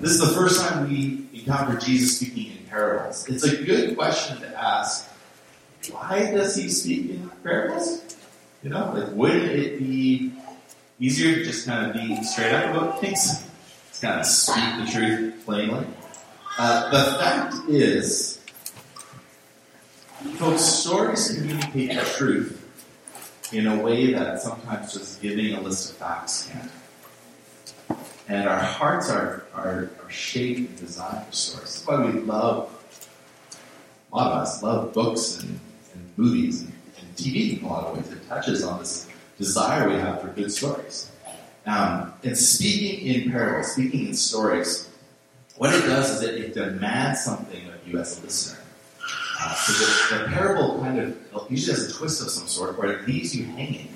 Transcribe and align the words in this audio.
This 0.00 0.12
is 0.12 0.20
the 0.20 0.28
first 0.28 0.60
time 0.60 0.88
we 0.88 1.26
encounter 1.32 1.76
Jesus 1.76 2.18
speaking 2.18 2.56
in 2.56 2.64
parables. 2.66 3.28
It's 3.28 3.42
a 3.42 3.64
good 3.64 3.96
question 3.96 4.40
to 4.40 4.46
ask. 4.56 5.10
Why 5.90 6.30
does 6.30 6.54
he 6.54 6.68
speak 6.68 7.10
in 7.10 7.28
parables? 7.42 8.16
You 8.62 8.70
know, 8.70 8.92
like 8.94 9.12
wouldn't 9.12 9.50
it 9.50 9.78
be 9.80 10.32
easier 11.00 11.34
to 11.34 11.44
just 11.44 11.66
kind 11.66 11.90
of 11.90 11.94
be 11.94 12.22
straight 12.22 12.52
up 12.52 12.76
about 12.76 13.00
things? 13.00 13.44
Just 13.88 14.02
kind 14.02 14.20
of 14.20 14.26
speak 14.26 14.86
the 14.86 14.92
truth 14.92 15.44
plainly. 15.44 15.84
Uh, 16.58 16.90
the 16.90 17.18
fact 17.18 17.68
is, 17.68 18.40
folks, 20.36 20.62
stories 20.62 21.34
communicate 21.34 21.90
the 21.98 22.04
truth 22.16 22.54
in 23.52 23.66
a 23.66 23.82
way 23.82 24.12
that 24.12 24.40
sometimes 24.40 24.92
just 24.92 25.20
giving 25.20 25.54
a 25.54 25.60
list 25.60 25.90
of 25.90 25.96
facts 25.96 26.48
can't. 26.52 26.70
And 28.28 28.46
our 28.46 28.58
hearts 28.58 29.10
are, 29.10 29.44
are, 29.54 29.90
are 30.02 30.10
shaped 30.10 30.58
and 30.58 30.78
designed 30.78 31.26
for 31.26 31.32
stories. 31.32 31.84
That's 31.84 31.86
why 31.86 32.04
we 32.04 32.20
love, 32.20 32.70
a 34.12 34.16
lot 34.16 34.32
of 34.32 34.38
us 34.38 34.62
love 34.62 34.92
books 34.92 35.38
and, 35.38 35.58
and 35.94 36.12
movies 36.16 36.60
and, 36.60 36.72
and, 36.98 37.16
TV 37.16 37.58
in 37.58 37.64
a 37.64 37.68
lot 37.68 37.86
of 37.86 37.96
ways. 37.96 38.12
It 38.12 38.28
touches 38.28 38.62
on 38.62 38.78
this 38.80 39.08
desire 39.38 39.88
we 39.88 39.94
have 39.94 40.20
for 40.20 40.28
good 40.28 40.52
stories. 40.52 41.10
Um, 41.64 42.12
and 42.22 42.36
speaking 42.36 43.06
in 43.06 43.30
parables, 43.30 43.72
speaking 43.72 44.06
in 44.06 44.14
stories, 44.14 44.88
what 45.56 45.74
it 45.74 45.82
does 45.82 46.10
is 46.10 46.22
it, 46.22 46.34
it 46.36 46.54
demands 46.54 47.24
something 47.24 47.66
of 47.68 47.88
you 47.88 47.98
as 47.98 48.18
a 48.18 48.22
listener. 48.22 48.58
Uh, 49.40 49.54
so 49.54 50.16
the, 50.16 50.22
the, 50.22 50.28
parable 50.30 50.78
kind 50.80 50.98
of 50.98 51.16
usually 51.50 51.76
has 51.76 51.88
a 51.88 51.92
twist 51.92 52.20
of 52.22 52.30
some 52.30 52.46
sort 52.48 52.78
where 52.78 52.92
it 52.92 53.06
leaves 53.06 53.34
you 53.34 53.44
hanging, 53.44 53.88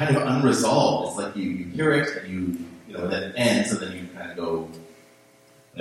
kind 0.00 0.16
of 0.16 0.22
unresolved. 0.22 1.08
It's 1.08 1.18
like 1.18 1.36
you, 1.36 1.50
you 1.50 1.64
hear 1.66 1.92
it 1.92 2.16
and 2.16 2.32
you 2.32 2.64
you 2.88 2.98
know, 2.98 3.06
then 3.06 3.32
ends, 3.36 3.70
and 3.70 3.80
then 3.80 3.96
you 3.96 4.08
kind 4.14 4.30
of 4.30 4.36
go, 4.36 4.68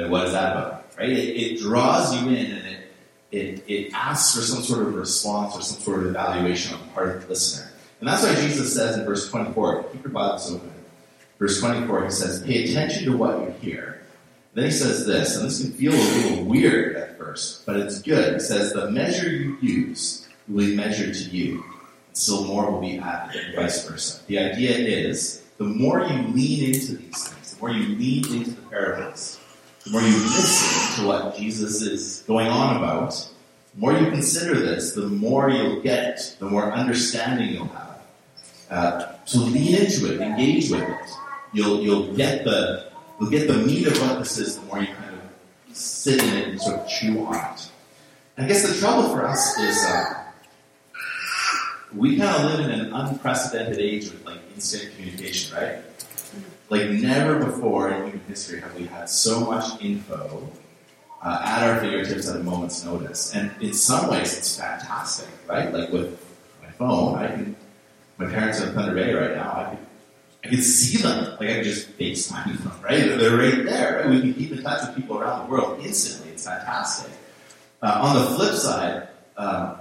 what 0.09 0.27
is 0.27 0.33
that 0.33 0.55
about? 0.55 0.85
Right? 0.97 1.09
It, 1.09 1.15
it 1.17 1.59
draws 1.59 2.13
you 2.15 2.29
in 2.29 2.51
and 2.51 2.67
it, 2.67 2.91
it, 3.31 3.63
it 3.67 3.93
asks 3.93 4.35
for 4.35 4.41
some 4.41 4.61
sort 4.61 4.85
of 4.85 4.93
response 4.93 5.55
or 5.55 5.61
some 5.61 5.81
sort 5.81 5.99
of 6.01 6.07
evaluation 6.07 6.75
on 6.75 6.81
the 6.81 6.87
part 6.89 7.15
of 7.15 7.23
the 7.23 7.29
listener. 7.29 7.71
And 7.99 8.07
that's 8.07 8.23
why 8.23 8.35
Jesus 8.35 8.75
says 8.75 8.97
in 8.97 9.05
verse 9.05 9.29
24, 9.29 9.83
keep 9.83 10.03
your 10.03 10.11
Bibles 10.11 10.53
open. 10.53 10.71
Verse 11.39 11.59
24, 11.59 12.05
he 12.05 12.11
says, 12.11 12.43
pay 12.43 12.69
attention 12.69 13.05
to 13.05 13.17
what 13.17 13.39
you 13.39 13.53
hear. 13.61 14.03
Then 14.53 14.65
he 14.65 14.71
says 14.71 15.05
this, 15.05 15.35
and 15.35 15.45
this 15.45 15.61
can 15.61 15.71
feel 15.71 15.93
a 15.93 15.95
little 15.95 16.45
weird 16.45 16.95
at 16.95 17.17
first, 17.17 17.65
but 17.65 17.77
it's 17.77 18.01
good. 18.01 18.33
He 18.33 18.39
says, 18.39 18.73
the 18.73 18.91
measure 18.91 19.29
you 19.29 19.57
use 19.61 20.27
will 20.47 20.65
be 20.65 20.75
measured 20.75 21.15
to 21.15 21.29
you, 21.29 21.63
still 22.19 22.43
more 22.43 22.69
will 22.69 22.81
be 22.81 22.97
added, 22.97 23.45
and 23.45 23.55
vice 23.55 23.87
versa. 23.87 24.21
The 24.27 24.39
idea 24.39 24.71
is 24.71 25.43
the 25.57 25.63
more 25.63 26.01
you 26.01 26.27
lean 26.33 26.73
into 26.73 26.97
these 26.97 27.27
things, 27.27 27.53
the 27.53 27.59
more 27.61 27.71
you 27.71 27.95
lean 27.95 28.25
into 28.33 28.51
the 28.51 28.61
parables, 28.63 29.39
the 29.85 29.91
more 29.91 30.01
you 30.01 30.17
listen 30.17 31.01
to 31.01 31.07
what 31.07 31.37
Jesus 31.37 31.81
is 31.81 32.23
going 32.27 32.47
on 32.47 32.77
about, 32.77 33.11
the 33.73 33.79
more 33.79 33.93
you 33.93 34.09
consider 34.11 34.59
this, 34.59 34.93
the 34.93 35.07
more 35.07 35.49
you'll 35.49 35.81
get, 35.81 36.35
the 36.39 36.45
more 36.45 36.71
understanding 36.73 37.53
you'll 37.53 37.67
have. 37.67 38.01
Uh, 38.69 39.13
so 39.25 39.39
lean 39.39 39.75
into 39.75 40.13
it, 40.13 40.21
engage 40.21 40.69
with 40.69 40.83
it. 40.83 41.09
You'll 41.53 41.81
you'll 41.81 42.13
get 42.13 42.43
the 42.43 42.91
you'll 43.19 43.31
get 43.31 43.47
the 43.47 43.57
meat 43.57 43.87
of 43.87 43.99
what 44.01 44.19
this 44.19 44.37
is. 44.37 44.59
The 44.59 44.65
more 44.65 44.79
you 44.79 44.87
kind 44.87 45.15
of 45.15 45.75
sit 45.75 46.21
in 46.21 46.33
it 46.37 46.47
and 46.49 46.61
sort 46.61 46.79
of 46.79 46.87
chew 46.87 47.25
on 47.25 47.35
it. 47.35 47.71
I 48.37 48.45
guess 48.45 48.67
the 48.67 48.79
trouble 48.79 49.09
for 49.09 49.25
us 49.25 49.57
is. 49.57 49.77
Uh, 49.85 49.98
we 51.95 52.17
kind 52.17 52.35
of 52.35 52.51
live 52.51 52.69
in 52.69 52.79
an 52.79 52.93
unprecedented 52.93 53.79
age 53.79 54.05
with 54.11 54.25
like 54.25 54.39
instant 54.53 54.93
communication, 54.95 55.55
right? 55.55 55.79
Like 56.69 56.89
never 56.89 57.43
before 57.43 57.89
in 57.89 58.05
human 58.05 58.21
history 58.27 58.59
have 58.61 58.75
we 58.75 58.85
had 58.85 59.09
so 59.09 59.39
much 59.39 59.81
info 59.81 60.47
uh, 61.23 61.41
at 61.43 61.67
our 61.67 61.79
fingertips 61.79 62.29
at 62.29 62.35
a 62.35 62.43
moment's 62.43 62.85
notice. 62.85 63.33
And 63.33 63.51
in 63.59 63.73
some 63.73 64.09
ways, 64.09 64.37
it's 64.37 64.57
fantastic, 64.57 65.27
right? 65.47 65.73
Like 65.73 65.91
with 65.91 66.23
my 66.61 66.69
phone, 66.71 67.15
I 67.15 67.27
can. 67.27 67.55
My 68.17 68.25
parents 68.29 68.61
are 68.61 68.67
in 68.67 68.73
Thunder 68.73 68.93
Bay 68.93 69.13
right 69.13 69.35
now. 69.35 69.51
I 69.51 69.75
can, 69.75 69.85
I 70.43 70.47
can 70.49 70.61
see 70.61 70.97
them. 70.97 71.37
Like 71.39 71.49
I 71.49 71.53
can 71.55 71.63
just 71.63 71.97
FaceTime 71.97 72.61
them, 72.61 72.73
right? 72.83 73.17
They're 73.17 73.37
right 73.37 73.65
there. 73.65 74.01
Right? 74.01 74.09
We 74.09 74.21
can 74.21 74.33
keep 74.33 74.51
in 74.51 74.61
touch 74.61 74.85
with 74.85 74.95
people 74.97 75.17
around 75.17 75.45
the 75.45 75.51
world 75.51 75.79
instantly. 75.81 76.33
It's 76.33 76.45
fantastic. 76.45 77.11
Uh, 77.81 77.99
on 78.01 78.15
the 78.15 78.35
flip 78.35 78.53
side. 78.53 79.07
Um, 79.37 79.78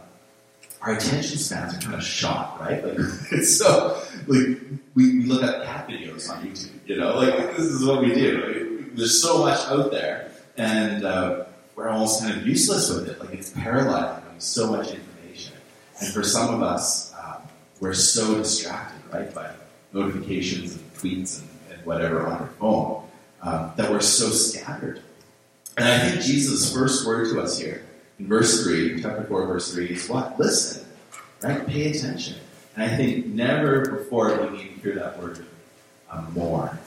our 0.83 0.95
attention 0.95 1.39
spans 1.39 1.75
are 1.75 1.81
kind 1.81 1.95
of 1.95 2.03
shot, 2.03 2.61
right? 2.61 2.85
Like, 2.85 2.99
so, 3.43 4.01
like, 4.27 4.59
we, 4.95 5.21
we 5.21 5.23
look 5.25 5.43
at 5.43 5.65
cat 5.65 5.89
videos 5.89 6.31
on 6.31 6.45
YouTube, 6.45 6.71
you 6.87 6.97
know, 6.97 7.17
like, 7.17 7.57
this 7.57 7.67
is 7.67 7.85
what 7.85 8.01
we 8.01 8.15
do. 8.15 8.79
Like, 8.81 8.97
there's 8.97 9.21
so 9.21 9.39
much 9.39 9.59
out 9.67 9.91
there, 9.91 10.31
and 10.57 11.05
uh, 11.05 11.45
we're 11.75 11.89
almost 11.89 12.23
kind 12.23 12.37
of 12.37 12.47
useless 12.47 12.91
with 12.91 13.09
it. 13.09 13.21
Like, 13.21 13.33
it's 13.33 13.51
paralyzing, 13.51 14.23
having 14.25 14.41
so 14.41 14.71
much 14.71 14.93
information. 14.93 15.55
And 16.01 16.13
for 16.13 16.23
some 16.23 16.55
of 16.55 16.63
us, 16.63 17.13
um, 17.15 17.43
we're 17.81 17.95
so 17.95 18.37
distracted, 18.37 19.01
right, 19.13 19.33
by 19.35 19.51
notifications 19.93 20.75
and 20.75 20.95
tweets 20.95 21.41
and, 21.41 21.49
and 21.73 21.87
whatever 21.87 22.27
on 22.27 22.41
our 22.41 22.49
phone, 22.59 23.05
um, 23.43 23.73
that 23.77 23.91
we're 23.91 24.01
so 24.01 24.29
scattered. 24.31 25.03
And 25.77 25.87
I 25.87 25.99
think 26.09 26.23
Jesus' 26.23 26.73
first 26.73 27.07
word 27.07 27.33
to 27.33 27.41
us 27.41 27.59
here 27.59 27.85
in 28.19 28.27
verse 28.27 28.65
3, 28.65 29.01
chapter 29.01 29.25
4, 29.25 29.47
verse 29.47 29.73
3 29.73 29.87
is 29.87 30.09
what? 30.09 30.39
Listen, 30.39 30.87
right? 31.43 31.67
Pay 31.67 31.93
attention. 31.93 32.37
And 32.75 32.91
I 32.91 32.97
think 32.97 33.27
never 33.27 33.99
before 33.99 34.37
do 34.37 34.43
we 34.43 34.59
need 34.59 34.75
to 34.75 34.81
hear 34.81 34.95
that 34.97 35.21
word 35.21 35.47
um, 36.11 36.33
more. 36.33 36.79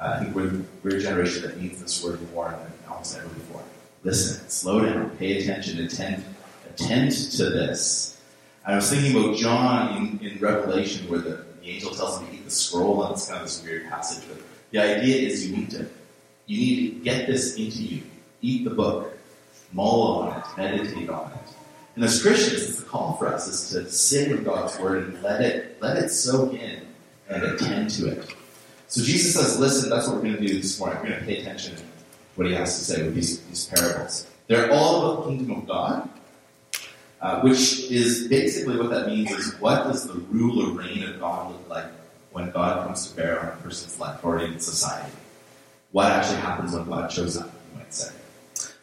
Uh, 0.00 0.16
I 0.16 0.24
think 0.24 0.34
we're, 0.34 0.62
we're 0.82 0.96
a 0.96 1.00
generation 1.00 1.42
that 1.42 1.60
needs 1.60 1.80
this 1.80 2.02
word 2.02 2.20
more 2.32 2.50
than 2.50 2.72
almost 2.88 3.16
ever 3.16 3.28
before. 3.28 3.62
Listen, 4.02 4.48
slow 4.48 4.84
down, 4.84 5.10
pay 5.16 5.38
attention, 5.38 5.84
attend, 5.84 6.24
attend 6.68 7.12
to 7.12 7.44
this. 7.50 8.20
I 8.66 8.76
was 8.76 8.90
thinking 8.90 9.16
about 9.16 9.36
John 9.36 9.96
in, 9.96 10.26
in 10.26 10.38
Revelation 10.38 11.08
where 11.08 11.20
the, 11.20 11.44
the 11.60 11.70
angel 11.70 11.94
tells 11.94 12.20
him 12.20 12.28
to 12.28 12.34
eat 12.34 12.44
the 12.44 12.50
scroll, 12.50 13.02
and 13.04 13.12
it's 13.14 13.26
kind 13.26 13.40
of 13.40 13.46
this 13.46 13.62
weird 13.62 13.88
passage. 13.88 14.24
But 14.28 14.38
the 14.70 14.78
idea 14.78 15.28
is 15.28 15.48
you 15.48 15.56
need 15.56 15.70
to 15.70 15.86
you 16.46 16.58
need 16.58 16.90
to 16.90 17.04
get 17.04 17.26
this 17.26 17.56
into 17.56 17.82
you. 17.82 18.02
Eat 18.42 18.64
the 18.64 18.70
book 18.70 19.13
mull 19.74 20.22
on 20.22 20.38
it, 20.38 20.44
meditate 20.56 21.10
on 21.10 21.30
it. 21.32 21.54
And 21.96 22.04
as 22.04 22.22
Christians, 22.22 22.78
the 22.78 22.84
call 22.86 23.16
for 23.16 23.26
us 23.26 23.46
is 23.46 23.70
to 23.70 23.90
sit 23.90 24.30
with 24.30 24.44
God's 24.44 24.78
word 24.78 25.04
and 25.04 25.22
let 25.22 25.40
it 25.40 25.78
let 25.80 25.96
it 25.96 26.08
soak 26.08 26.54
in 26.54 26.86
and 27.28 27.42
attend 27.42 27.90
to 27.90 28.08
it. 28.08 28.34
So 28.88 29.02
Jesus 29.02 29.34
says, 29.34 29.58
listen, 29.58 29.90
that's 29.90 30.06
what 30.06 30.16
we're 30.16 30.22
going 30.22 30.36
to 30.36 30.46
do 30.46 30.60
this 30.60 30.78
morning. 30.78 30.98
We're 31.02 31.08
going 31.10 31.20
to 31.20 31.26
pay 31.26 31.40
attention 31.40 31.76
to 31.76 31.82
what 32.36 32.46
he 32.46 32.54
has 32.54 32.78
to 32.78 32.84
say 32.84 33.02
with 33.02 33.14
these, 33.14 33.40
these 33.40 33.66
parables. 33.66 34.26
They're 34.46 34.70
all 34.72 35.12
about 35.12 35.24
the 35.24 35.30
kingdom 35.30 35.58
of 35.58 35.66
God, 35.66 36.08
uh, 37.20 37.40
which 37.40 37.90
is 37.90 38.28
basically 38.28 38.76
what 38.76 38.90
that 38.90 39.06
means 39.06 39.30
is 39.30 39.54
what 39.58 39.84
does 39.84 40.06
the 40.06 40.14
rule 40.14 40.68
or 40.68 40.78
reign 40.78 41.02
of 41.04 41.18
God 41.18 41.52
look 41.52 41.68
like 41.68 41.86
when 42.32 42.50
God 42.50 42.86
comes 42.86 43.08
to 43.08 43.16
bear 43.16 43.40
on 43.40 43.46
a 43.46 43.62
person's 43.62 43.98
life 43.98 44.22
or 44.24 44.40
in 44.40 44.60
society? 44.60 45.12
What 45.92 46.10
actually 46.10 46.38
happens 46.38 46.72
when 46.72 46.84
God 46.84 47.10
shows 47.10 47.36
up, 47.36 47.50
you 47.72 47.78
might 47.78 47.94
say. 47.94 48.12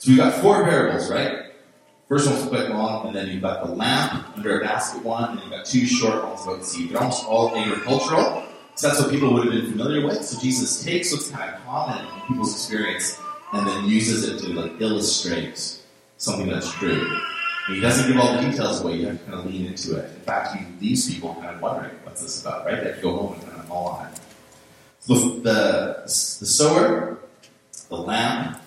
So 0.02 0.10
we've 0.10 0.18
got 0.18 0.42
four 0.42 0.64
parables, 0.64 1.12
right? 1.12 1.52
First 2.10 2.28
one's 2.28 2.48
quite 2.48 2.72
long, 2.72 3.06
and 3.06 3.16
then 3.16 3.28
you've 3.28 3.44
got 3.44 3.64
the 3.64 3.72
lamp 3.72 4.36
under 4.36 4.60
a 4.60 4.64
basket 4.64 5.06
one, 5.06 5.30
and 5.30 5.40
you've 5.42 5.52
got 5.52 5.64
two 5.64 5.86
short 5.86 6.24
ones 6.24 6.42
about 6.42 6.62
the 6.62 6.66
seed. 6.66 6.90
They're 6.90 6.98
almost 6.98 7.24
all 7.28 7.56
agricultural, 7.56 8.44
so 8.74 8.88
that's 8.88 9.00
what 9.00 9.12
people 9.12 9.32
would 9.32 9.44
have 9.44 9.54
been 9.54 9.70
familiar 9.70 10.04
with. 10.04 10.26
So 10.26 10.42
Jesus 10.42 10.84
takes 10.84 11.12
what's 11.12 11.30
kind 11.30 11.54
of 11.54 11.64
common 11.66 12.04
in 12.04 12.22
people's 12.22 12.52
experience 12.52 13.16
and 13.54 13.68
then 13.68 13.86
uses 13.86 14.28
it 14.28 14.40
to 14.40 14.60
like 14.60 14.82
illustrate 14.82 15.80
something 16.18 16.48
that's 16.48 16.74
true. 16.74 17.08
And 17.68 17.76
he 17.76 17.80
doesn't 17.80 18.12
give 18.12 18.20
all 18.20 18.34
the 18.34 18.50
details 18.50 18.82
away, 18.82 18.96
you 18.96 19.06
have 19.06 19.20
to 19.20 19.26
kind 19.26 19.38
of 19.38 19.46
lean 19.46 19.68
into 19.68 19.98
it. 19.98 20.06
In 20.06 20.22
fact, 20.22 20.58
he 20.58 20.66
leaves 20.84 21.14
people 21.14 21.36
kind 21.36 21.56
of 21.56 21.62
wondering, 21.62 21.96
what's 22.06 22.24
this 22.24 22.42
about, 22.42 22.66
right? 22.66 22.82
They 22.82 22.88
have 22.88 22.96
to 22.96 23.02
go 23.04 23.18
home 23.18 23.34
and 23.34 23.44
kind 23.44 23.60
of 23.60 23.70
mull 23.70 23.86
on 23.90 24.08
it. 24.08 24.20
So 25.02 25.14
the, 25.14 25.42
the, 25.42 26.02
the 26.06 26.10
sower, 26.10 27.20
the 27.90 27.98
lamp, 27.98 28.61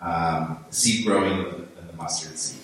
um, 0.00 0.64
seed 0.70 1.06
growing 1.06 1.44
than 1.44 1.86
the 1.86 1.92
mustard 1.96 2.38
seed. 2.38 2.60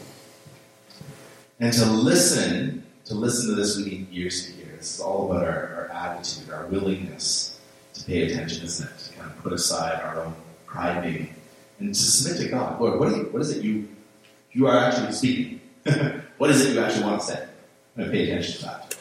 And 1.60 1.72
to 1.72 1.86
listen, 1.86 2.84
to 3.06 3.14
listen 3.14 3.50
to 3.50 3.54
this, 3.54 3.76
we 3.76 3.84
need 3.84 4.08
ears 4.12 4.46
to 4.46 4.52
hear. 4.52 4.76
This 4.76 4.96
is 4.96 5.00
all 5.00 5.30
about 5.30 5.46
our, 5.46 5.90
our 5.90 5.90
attitude, 5.92 6.50
our 6.50 6.66
willingness 6.66 7.58
to 7.94 8.04
pay 8.04 8.30
attention, 8.30 8.64
isn't 8.66 8.88
it? 8.88 8.98
To 8.98 9.12
kind 9.14 9.30
of 9.30 9.42
put 9.42 9.52
aside 9.52 10.02
our 10.02 10.24
own 10.24 10.34
pride, 10.66 11.02
maybe, 11.02 11.32
and 11.78 11.94
to 11.94 12.00
submit 12.00 12.42
to 12.42 12.48
God. 12.48 12.80
Lord, 12.80 13.00
what, 13.00 13.16
you, 13.16 13.24
what 13.24 13.42
is 13.42 13.56
it 13.56 13.64
you 13.64 13.88
you 14.56 14.66
are 14.66 14.78
actually 14.78 15.12
speaking? 15.12 15.60
what 16.38 16.48
is 16.50 16.64
it 16.64 16.72
you 16.72 16.80
actually 16.80 17.04
want 17.04 17.20
to 17.20 17.26
say? 17.26 17.42
I'm 17.42 18.04
going 18.04 18.10
to 18.10 18.16
pay 18.16 18.30
attention 18.30 18.60
to 18.60 18.62
that. 18.64 18.96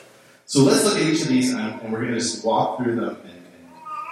So 0.46 0.64
let's 0.64 0.84
look 0.84 0.98
at 0.98 1.02
each 1.02 1.22
of 1.22 1.30
these, 1.30 1.54
and, 1.54 1.82
and 1.82 1.94
we're 1.94 2.02
going 2.02 2.14
to 2.14 2.20
just 2.20 2.46
walk 2.46 2.78
through 2.78 2.96
them 2.96 3.18
and, 3.24 3.32
and 3.32 3.44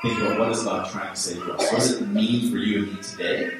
think 0.01 0.19
about 0.19 0.39
what 0.39 0.51
is 0.51 0.63
God 0.63 0.89
trying 0.89 1.13
to 1.13 1.19
say 1.19 1.35
to 1.35 1.53
us. 1.53 1.71
What 1.71 1.79
does 1.79 2.01
it 2.01 2.07
mean 2.07 2.49
for 2.49 2.57
you 2.57 2.83
and 2.83 2.93
me 2.93 3.03
today? 3.03 3.57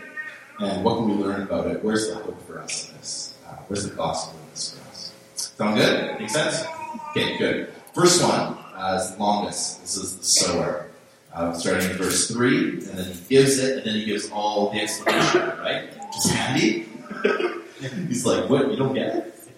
And 0.64 0.84
what 0.84 0.96
can 0.98 1.08
we 1.10 1.24
learn 1.24 1.42
about 1.44 1.68
it? 1.68 1.84
Where's 1.84 2.08
the 2.10 2.16
hope 2.16 2.42
for 2.48 2.60
us 2.60 2.90
in 2.90 2.98
this? 2.98 3.34
Uh, 3.48 3.56
where's 3.68 3.88
the 3.88 3.96
gospel 3.96 4.40
in 4.40 4.50
this 4.52 4.74
for 4.78 4.90
us? 4.90 5.14
Sound 5.36 5.78
good? 5.78 6.20
Make 6.20 6.30
sense? 6.30 6.64
Okay, 7.12 7.38
good. 7.38 7.74
First 7.94 8.24
one 8.24 8.58
uh, 8.76 9.00
is 9.02 9.12
the 9.12 9.20
longest. 9.22 9.82
This 9.82 9.98
is 9.98 10.18
the 10.18 10.24
sower. 10.24 10.90
uh, 11.34 11.54
starting 11.54 11.90
in 11.90 11.98
verse 11.98 12.30
3, 12.32 12.70
and 12.70 12.82
then 12.98 13.12
he 13.12 13.20
gives 13.28 13.58
it, 13.60 13.78
and 13.78 13.86
then 13.88 13.96
he 13.96 14.06
gives 14.06 14.30
all 14.32 14.70
the 14.72 14.80
explanation, 14.80 15.42
right? 15.60 15.90
Is 16.18 16.30
handy. 16.30 16.88
He's 18.08 18.26
like, 18.26 18.50
what, 18.50 18.70
you 18.72 18.78
don't 18.78 18.94
get 18.94 19.16
it? 19.16 19.50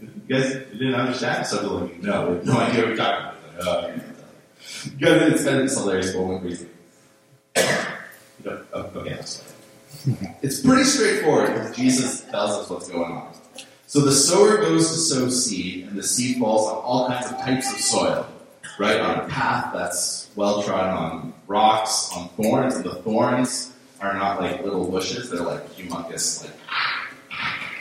You 0.00 0.08
guys 0.28 0.52
didn't 0.52 0.94
understand? 0.94 1.46
So 1.46 1.56
they're 1.56 1.68
like, 1.70 2.02
no, 2.02 2.28
we 2.28 2.34
have 2.36 2.46
no 2.46 2.58
idea 2.58 2.80
what 2.80 2.88
you're 2.88 2.96
talking 2.96 3.24
about. 3.24 3.34
Oh, 3.66 3.86
okay. 3.86 4.02
You 4.98 5.06
guys, 5.06 5.32
it's 5.32 5.44
kind 5.44 5.60
of 5.62 5.70
hilarious. 5.70 6.14
You 6.14 6.68
know, 8.44 8.64
oh, 8.74 8.80
okay. 8.96 9.18
It's 10.42 10.60
pretty 10.60 10.84
straightforward 10.84 11.54
because 11.54 11.76
Jesus 11.76 12.20
tells 12.22 12.50
us 12.50 12.70
what's 12.70 12.88
going 12.88 13.12
on. 13.12 13.32
So 13.86 14.00
the 14.00 14.12
sower 14.12 14.58
goes 14.58 14.90
to 14.90 14.96
sow 14.96 15.28
seed, 15.28 15.86
and 15.86 15.96
the 15.96 16.02
seed 16.02 16.38
falls 16.38 16.68
on 16.68 16.76
all 16.76 17.08
kinds 17.08 17.30
of 17.30 17.38
types 17.38 17.72
of 17.72 17.78
soil, 17.78 18.26
right? 18.78 19.00
On 19.00 19.20
a 19.20 19.28
path 19.28 19.72
that's 19.72 20.30
well 20.34 20.62
trodden, 20.62 20.90
on 20.90 21.34
rocks, 21.46 22.10
on 22.14 22.28
thorns, 22.30 22.74
and 22.74 22.84
the 22.84 22.96
thorns 22.96 23.72
are 24.00 24.14
not 24.14 24.40
like 24.40 24.62
little 24.64 24.90
bushes; 24.90 25.30
they're 25.30 25.40
like 25.40 25.68
humongous, 25.76 26.42
like 26.42 26.54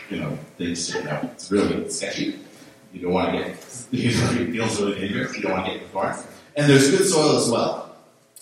you 0.10 0.20
know, 0.20 0.38
things 0.58 0.88
sticking 0.88 1.10
out. 1.10 1.24
It's 1.24 1.52
really 1.52 1.90
sketchy. 1.90 2.40
You 2.94 3.02
don't 3.02 3.14
want 3.14 3.32
to 3.32 3.38
get. 3.40 3.50
It 3.94 4.52
feels 4.52 4.80
really 4.82 5.00
dangerous. 5.00 5.36
You 5.36 5.44
don't 5.44 5.52
want 5.52 5.66
to 5.66 5.74
get 5.74 5.84
the 5.84 5.90
thorns. 5.90 6.26
And 6.56 6.70
there's 6.70 6.92
good 6.92 7.08
soil 7.08 7.38
as 7.38 7.50
well. 7.50 7.96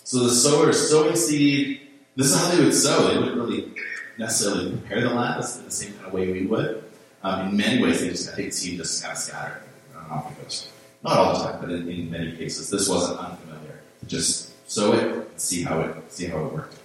So 0.03 0.23
the 0.23 0.31
sower 0.31 0.69
is 0.69 0.89
sowing 0.89 1.15
seed. 1.15 1.80
This 2.15 2.27
is 2.27 2.39
how 2.39 2.49
they 2.49 2.63
would 2.63 2.73
sow. 2.73 3.07
They 3.07 3.17
wouldn't 3.17 3.37
really 3.37 3.71
necessarily 4.17 4.71
prepare 4.71 5.01
the 5.01 5.09
land 5.09 5.41
the 5.41 5.71
same 5.71 5.93
kind 5.93 6.07
of 6.07 6.13
way 6.13 6.31
we 6.31 6.45
would. 6.45 6.83
Um, 7.23 7.49
in 7.49 7.57
many 7.57 7.81
ways, 7.81 8.01
they 8.01 8.09
just 8.09 8.29
I 8.29 8.35
think 8.35 8.53
seed 8.53 8.77
just 8.77 9.01
kind 9.01 9.13
of 9.13 9.17
scattered 9.17 9.63
off 10.09 10.35
the 10.35 10.43
coast. 10.43 10.69
Not 11.03 11.17
all 11.17 11.33
the 11.37 11.43
time, 11.45 11.61
but 11.61 11.69
in, 11.71 11.87
in 11.87 12.11
many 12.11 12.35
cases, 12.35 12.69
this 12.69 12.89
wasn't 12.89 13.19
unfamiliar. 13.19 13.79
Just 14.07 14.69
sow 14.69 14.93
it, 14.93 15.39
see 15.39 15.63
how 15.63 15.81
it 15.81 16.11
see 16.11 16.25
how 16.25 16.45
it 16.45 16.53
worked. 16.53 16.77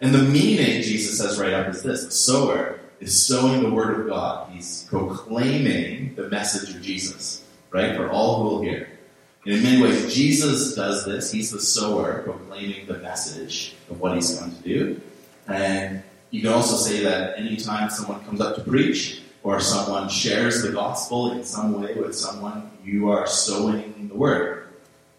And 0.00 0.14
the 0.14 0.22
meaning 0.22 0.82
Jesus 0.82 1.18
says 1.18 1.38
right 1.38 1.52
up 1.52 1.68
is 1.68 1.82
this: 1.82 2.04
the 2.04 2.10
sower 2.10 2.80
is 3.00 3.20
sowing 3.24 3.62
the 3.62 3.70
word 3.70 4.00
of 4.00 4.08
God. 4.08 4.50
He's 4.50 4.84
proclaiming 4.84 6.14
the 6.16 6.28
message 6.28 6.74
of 6.74 6.82
Jesus, 6.82 7.44
right, 7.70 7.96
for 7.96 8.10
all 8.10 8.42
who 8.42 8.48
will 8.48 8.62
hear. 8.62 8.97
And 9.48 9.56
in 9.56 9.62
many 9.62 9.80
ways, 9.80 10.14
Jesus 10.14 10.74
does 10.74 11.06
this. 11.06 11.32
He's 11.32 11.50
the 11.50 11.58
sower 11.58 12.20
proclaiming 12.22 12.86
the 12.86 12.98
message 12.98 13.74
of 13.88 13.98
what 13.98 14.14
he's 14.14 14.38
come 14.38 14.54
to 14.54 14.62
do. 14.62 15.00
And 15.46 16.02
you 16.30 16.42
can 16.42 16.52
also 16.52 16.76
say 16.76 17.02
that 17.04 17.38
anytime 17.38 17.88
someone 17.88 18.22
comes 18.26 18.42
up 18.42 18.56
to 18.56 18.60
preach 18.60 19.22
or 19.42 19.58
someone 19.58 20.10
shares 20.10 20.60
the 20.62 20.70
gospel 20.72 21.32
in 21.32 21.44
some 21.44 21.80
way 21.80 21.94
with 21.94 22.14
someone, 22.14 22.70
you 22.84 23.08
are 23.08 23.26
sowing 23.26 24.08
the 24.08 24.14
word. 24.14 24.68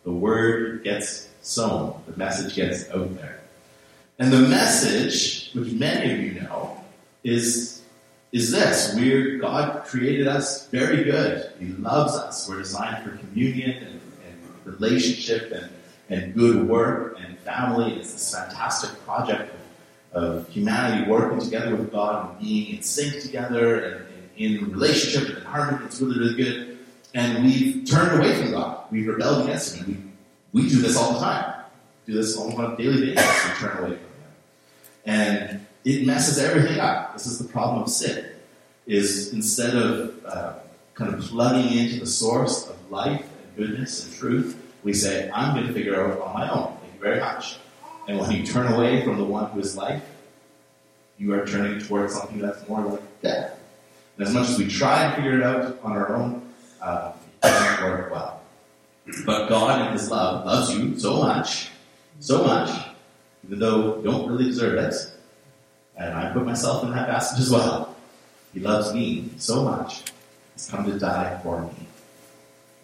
The 0.04 0.12
word 0.12 0.84
gets 0.84 1.28
sown, 1.42 2.00
the 2.06 2.16
message 2.16 2.56
gets 2.56 2.88
out 2.92 3.16
there. 3.16 3.40
And 4.20 4.32
the 4.32 4.42
message, 4.42 5.50
which 5.56 5.74
many 5.74 6.14
of 6.14 6.20
you 6.20 6.42
know, 6.42 6.80
is, 7.24 7.82
is 8.32 8.52
this. 8.52 8.94
We're, 8.94 9.40
God 9.40 9.86
created 9.86 10.28
us 10.28 10.68
very 10.68 11.04
good. 11.04 11.52
He 11.60 11.70
loves 11.70 12.14
us. 12.14 12.48
We're 12.48 12.60
designed 12.60 13.04
for 13.04 13.18
communion 13.18 13.72
and, 13.72 14.00
and 14.09 14.09
relationship 14.72 15.52
and, 15.52 15.70
and 16.10 16.34
good 16.36 16.68
work 16.68 17.18
and 17.20 17.38
family. 17.40 17.94
It's 17.94 18.14
this 18.14 18.34
fantastic 18.34 18.92
project 19.06 19.54
of, 20.14 20.24
of 20.24 20.50
humanity 20.50 21.10
working 21.10 21.40
together 21.40 21.76
with 21.76 21.92
God 21.92 22.30
and 22.30 22.40
being 22.40 22.76
in 22.76 22.82
sync 22.82 23.22
together 23.22 23.80
and, 23.84 24.06
and 24.06 24.30
in 24.38 24.72
relationship 24.72 25.36
and 25.36 25.46
harmony. 25.46 25.86
It's 25.86 26.00
really, 26.02 26.20
really 26.20 26.36
good. 26.36 26.78
And 27.14 27.44
we've 27.44 27.86
turned 27.90 28.20
away 28.20 28.36
from 28.36 28.52
God. 28.52 28.86
We've 28.92 29.08
rebelled 29.08 29.46
against 29.46 29.76
Him. 29.76 30.14
We, 30.54 30.62
we 30.62 30.70
do 30.70 30.82
this 30.82 30.96
all 30.96 31.14
the 31.14 31.20
time. 31.20 31.64
Do 32.06 32.14
this 32.14 32.38
on 32.38 32.74
a 32.74 32.78
daily 32.78 33.14
basis. 33.14 33.50
We 33.50 33.68
turn 33.68 33.78
away 33.78 33.90
from 33.90 33.98
Him. 33.98 34.00
And 35.06 35.66
it 35.86 36.06
messes 36.06 36.38
everything 36.38 36.80
up. 36.80 37.14
This 37.14 37.26
is 37.26 37.40
the 37.40 37.48
problem 37.48 37.84
of 37.84 37.90
sin. 37.90 38.26
Is 38.86 39.34
instead 39.34 39.76
of 39.76 40.26
uh, 40.26 40.54
kind 40.96 41.14
of 41.14 41.22
plugging 41.22 41.78
into 41.78 42.00
the 42.00 42.08
source 42.08 42.68
of 42.68 42.92
life 42.92 43.22
and 43.22 43.56
goodness 43.56 44.06
and 44.06 44.16
truth, 44.16 44.59
we 44.84 44.94
say, 44.94 45.30
I'm 45.34 45.56
going 45.56 45.68
to 45.68 45.74
figure 45.74 45.94
it 45.94 46.00
out 46.00 46.22
on 46.22 46.34
my 46.34 46.50
own. 46.50 46.78
Thank 46.82 46.94
you 46.94 47.00
very 47.00 47.20
much. 47.20 47.58
And 48.08 48.20
when 48.20 48.32
you 48.32 48.46
turn 48.46 48.72
away 48.72 49.04
from 49.04 49.18
the 49.18 49.24
one 49.24 49.52
who 49.52 49.60
is 49.60 49.78
life, 49.78 50.04
you 51.18 51.34
are 51.34 51.46
turning 51.46 51.80
towards 51.80 52.14
something 52.16 52.40
that's 52.40 52.68
more 52.68 52.82
like 52.82 53.22
death. 53.22 53.60
And 54.18 54.28
as 54.28 54.34
much 54.34 54.50
as 54.50 54.58
we 54.58 54.68
try 54.68 55.04
and 55.06 55.16
figure 55.16 55.38
it 55.38 55.44
out 55.44 55.80
on 55.84 55.92
our 55.92 56.16
own, 56.16 56.42
uh, 56.82 57.12
it 57.44 57.48
doesn't 57.48 57.84
work 57.86 58.12
well. 58.12 58.42
But 59.26 59.48
God 59.48 59.88
in 59.88 59.94
His 59.94 60.10
love 60.10 60.46
loves 60.46 60.74
you 60.74 60.98
so 60.98 61.22
much, 61.22 61.70
so 62.20 62.44
much, 62.44 62.70
even 63.46 63.60
though 63.60 63.98
you 63.98 64.04
don't 64.04 64.30
really 64.30 64.46
deserve 64.46 64.78
it. 64.80 64.94
And 65.98 66.14
I 66.14 66.32
put 66.32 66.46
myself 66.46 66.84
in 66.84 66.92
that 66.92 67.08
basket 67.08 67.40
as 67.40 67.50
well. 67.50 67.96
He 68.54 68.60
loves 68.60 68.94
me 68.94 69.30
so 69.38 69.64
much, 69.64 70.04
He's 70.54 70.68
come 70.70 70.86
to 70.86 70.98
die 70.98 71.40
for 71.44 71.62
me. 71.62 71.74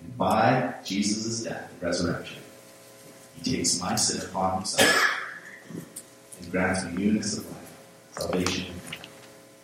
And 0.02 0.18
by 0.18 0.74
Jesus' 0.84 1.44
death 1.44 1.70
and 1.72 1.82
resurrection, 1.82 2.42
He 3.36 3.56
takes 3.56 3.80
my 3.80 3.96
sin 3.96 4.28
upon 4.28 4.58
Himself 4.58 5.22
and 6.40 6.52
grants 6.52 6.84
me 6.86 6.92
newness 6.94 7.38
of 7.38 7.46
life, 7.50 7.78
salvation, 8.12 8.74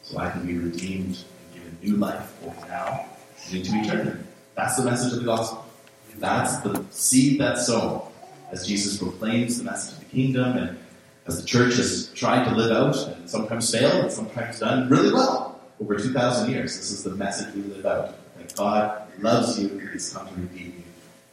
so 0.04 0.18
I 0.18 0.30
can 0.30 0.46
be 0.46 0.58
redeemed 0.58 1.18
and 1.18 1.54
given 1.54 1.78
new 1.82 1.98
life 1.98 2.34
both 2.44 2.68
now 2.68 3.06
and 3.48 3.56
into 3.56 3.80
eternity. 3.80 4.20
That's 4.56 4.78
the 4.78 4.84
message 4.84 5.14
of 5.14 5.20
the 5.20 5.26
gospel. 5.26 5.66
That's 6.18 6.58
the 6.60 6.84
seed 6.92 7.40
that's 7.40 7.68
sown 7.68 8.02
as 8.52 8.68
Jesus 8.68 8.98
proclaims 8.98 9.58
the 9.58 9.64
message 9.64 9.94
of 9.94 10.00
the 10.00 10.06
kingdom 10.06 10.58
and 10.58 10.78
as 11.26 11.40
the 11.42 11.48
church 11.48 11.76
has 11.78 12.12
tried 12.14 12.44
to 12.46 12.56
live 12.56 12.72
out 12.72 13.08
and 13.08 13.30
sometimes 13.30 13.72
failed 13.72 14.04
and 14.04 14.12
sometimes 14.12 14.60
done 14.60 14.90
really 14.90 15.14
well 15.14 15.60
over 15.80 15.96
2,000 15.96 16.52
years. 16.52 16.78
This 16.78 16.92
is 16.92 17.04
the 17.04 17.12
message 17.12 17.54
we 17.56 17.62
live 17.64 17.86
out. 17.86 18.16
That 18.38 18.56
God 18.56 19.01
loves 19.20 19.60
you 19.60 19.70
and 19.70 19.90
He's 19.90 20.12
come 20.14 20.28
to 20.28 20.34
redeem 20.34 20.84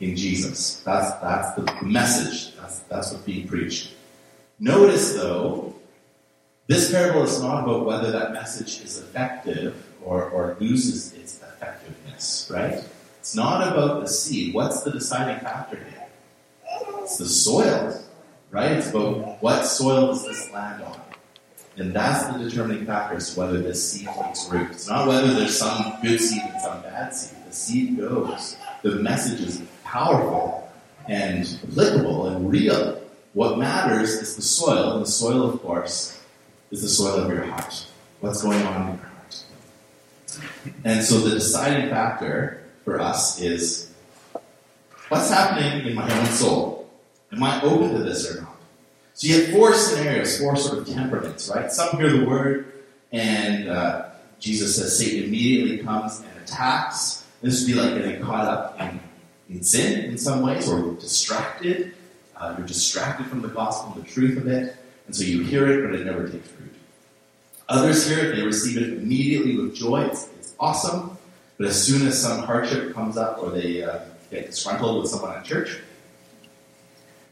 you 0.00 0.08
in 0.08 0.16
Jesus. 0.16 0.80
That's, 0.80 1.12
that's 1.20 1.54
the 1.54 1.84
message. 1.84 2.56
That's, 2.56 2.80
that's 2.80 3.12
what's 3.12 3.24
being 3.24 3.48
preached. 3.48 3.94
Notice, 4.60 5.14
though, 5.14 5.74
this 6.66 6.90
parable 6.90 7.22
is 7.22 7.40
not 7.40 7.64
about 7.64 7.86
whether 7.86 8.10
that 8.10 8.32
message 8.32 8.82
is 8.82 8.98
effective 8.98 9.86
or, 10.04 10.28
or 10.30 10.56
loses 10.60 11.12
its 11.14 11.36
effectiveness, 11.42 12.50
right? 12.52 12.84
It's 13.20 13.34
not 13.34 13.66
about 13.66 14.02
the 14.02 14.08
seed. 14.08 14.54
What's 14.54 14.82
the 14.82 14.90
deciding 14.90 15.40
factor 15.40 15.76
here? 15.76 16.06
It's 17.02 17.18
the 17.18 17.26
soil, 17.26 18.02
right? 18.50 18.72
It's 18.72 18.90
about 18.90 19.42
what 19.42 19.62
soil 19.64 20.08
does 20.08 20.24
this 20.24 20.50
land 20.50 20.82
on. 20.82 21.00
And 21.76 21.94
that's 21.94 22.26
the 22.26 22.38
determining 22.38 22.86
factor 22.86 23.16
as 23.16 23.32
to 23.32 23.40
whether 23.40 23.62
this 23.62 23.92
seed 23.92 24.08
takes 24.20 24.48
root. 24.50 24.70
It's 24.72 24.88
not 24.88 25.06
whether 25.06 25.32
there's 25.32 25.56
some 25.56 25.94
good 26.02 26.20
seed 26.20 26.42
and 26.42 26.60
some 26.60 26.82
bad 26.82 27.14
seed. 27.14 27.37
The 27.48 27.54
seed 27.54 27.96
goes. 27.96 28.56
The 28.82 28.96
message 28.96 29.40
is 29.40 29.62
powerful 29.82 30.70
and 31.06 31.46
applicable 31.70 32.28
and 32.28 32.50
real. 32.50 33.00
What 33.32 33.58
matters 33.58 34.10
is 34.10 34.36
the 34.36 34.42
soil, 34.42 34.92
and 34.96 35.06
the 35.06 35.10
soil, 35.10 35.48
of 35.48 35.62
course, 35.62 36.20
is 36.70 36.82
the 36.82 36.88
soil 36.88 37.22
of 37.22 37.30
your 37.30 37.44
heart. 37.44 37.86
What's 38.20 38.42
going 38.42 38.62
on 38.66 38.82
in 38.82 38.88
your 38.88 39.06
heart? 39.06 39.44
And 40.84 41.02
so 41.02 41.20
the 41.20 41.30
deciding 41.30 41.88
factor 41.88 42.64
for 42.84 43.00
us 43.00 43.40
is 43.40 43.94
what's 45.08 45.30
happening 45.30 45.86
in 45.86 45.94
my 45.94 46.12
own 46.18 46.26
soul? 46.26 46.90
Am 47.32 47.42
I 47.42 47.62
open 47.62 47.92
to 47.94 48.02
this 48.02 48.30
or 48.30 48.42
not? 48.42 48.56
So 49.14 49.26
you 49.26 49.42
have 49.42 49.54
four 49.54 49.72
scenarios, 49.72 50.38
four 50.38 50.54
sort 50.56 50.78
of 50.78 50.88
temperaments, 50.88 51.48
right? 51.48 51.72
Some 51.72 51.96
hear 51.96 52.10
the 52.10 52.26
word, 52.26 52.72
and 53.10 53.70
uh, 53.70 54.10
Jesus 54.38 54.76
says 54.76 54.98
Satan 54.98 55.24
immediately 55.24 55.78
comes 55.78 56.20
and 56.20 56.42
attacks. 56.42 57.24
This 57.40 57.60
would 57.60 57.66
be 57.68 57.74
like 57.74 57.94
getting 57.94 58.20
caught 58.20 58.46
up 58.46 58.80
in, 58.80 59.00
in 59.48 59.62
sin 59.62 60.04
in 60.04 60.18
some 60.18 60.42
ways, 60.42 60.68
or 60.68 60.92
distracted. 60.94 61.94
Uh, 62.36 62.54
you're 62.56 62.66
distracted 62.66 63.26
from 63.26 63.42
the 63.42 63.48
gospel, 63.48 64.00
the 64.00 64.08
truth 64.08 64.36
of 64.38 64.46
it, 64.46 64.76
and 65.06 65.14
so 65.14 65.24
you 65.24 65.42
hear 65.42 65.66
it, 65.68 65.88
but 65.88 65.98
it 65.98 66.04
never 66.04 66.28
takes 66.28 66.50
root. 66.52 66.74
Others 67.68 68.08
hear 68.08 68.18
it, 68.20 68.36
they 68.36 68.42
receive 68.42 68.76
it 68.76 68.94
immediately 68.94 69.56
with 69.56 69.74
joy. 69.74 70.02
It's, 70.02 70.28
it's 70.38 70.54
awesome, 70.58 71.18
but 71.56 71.66
as 71.66 71.80
soon 71.80 72.06
as 72.06 72.20
some 72.20 72.42
hardship 72.42 72.94
comes 72.94 73.16
up, 73.16 73.42
or 73.42 73.50
they 73.50 73.82
uh, 73.82 74.00
get 74.30 74.46
disgruntled 74.46 75.02
with 75.02 75.10
someone 75.10 75.36
at 75.36 75.44
church, 75.44 75.78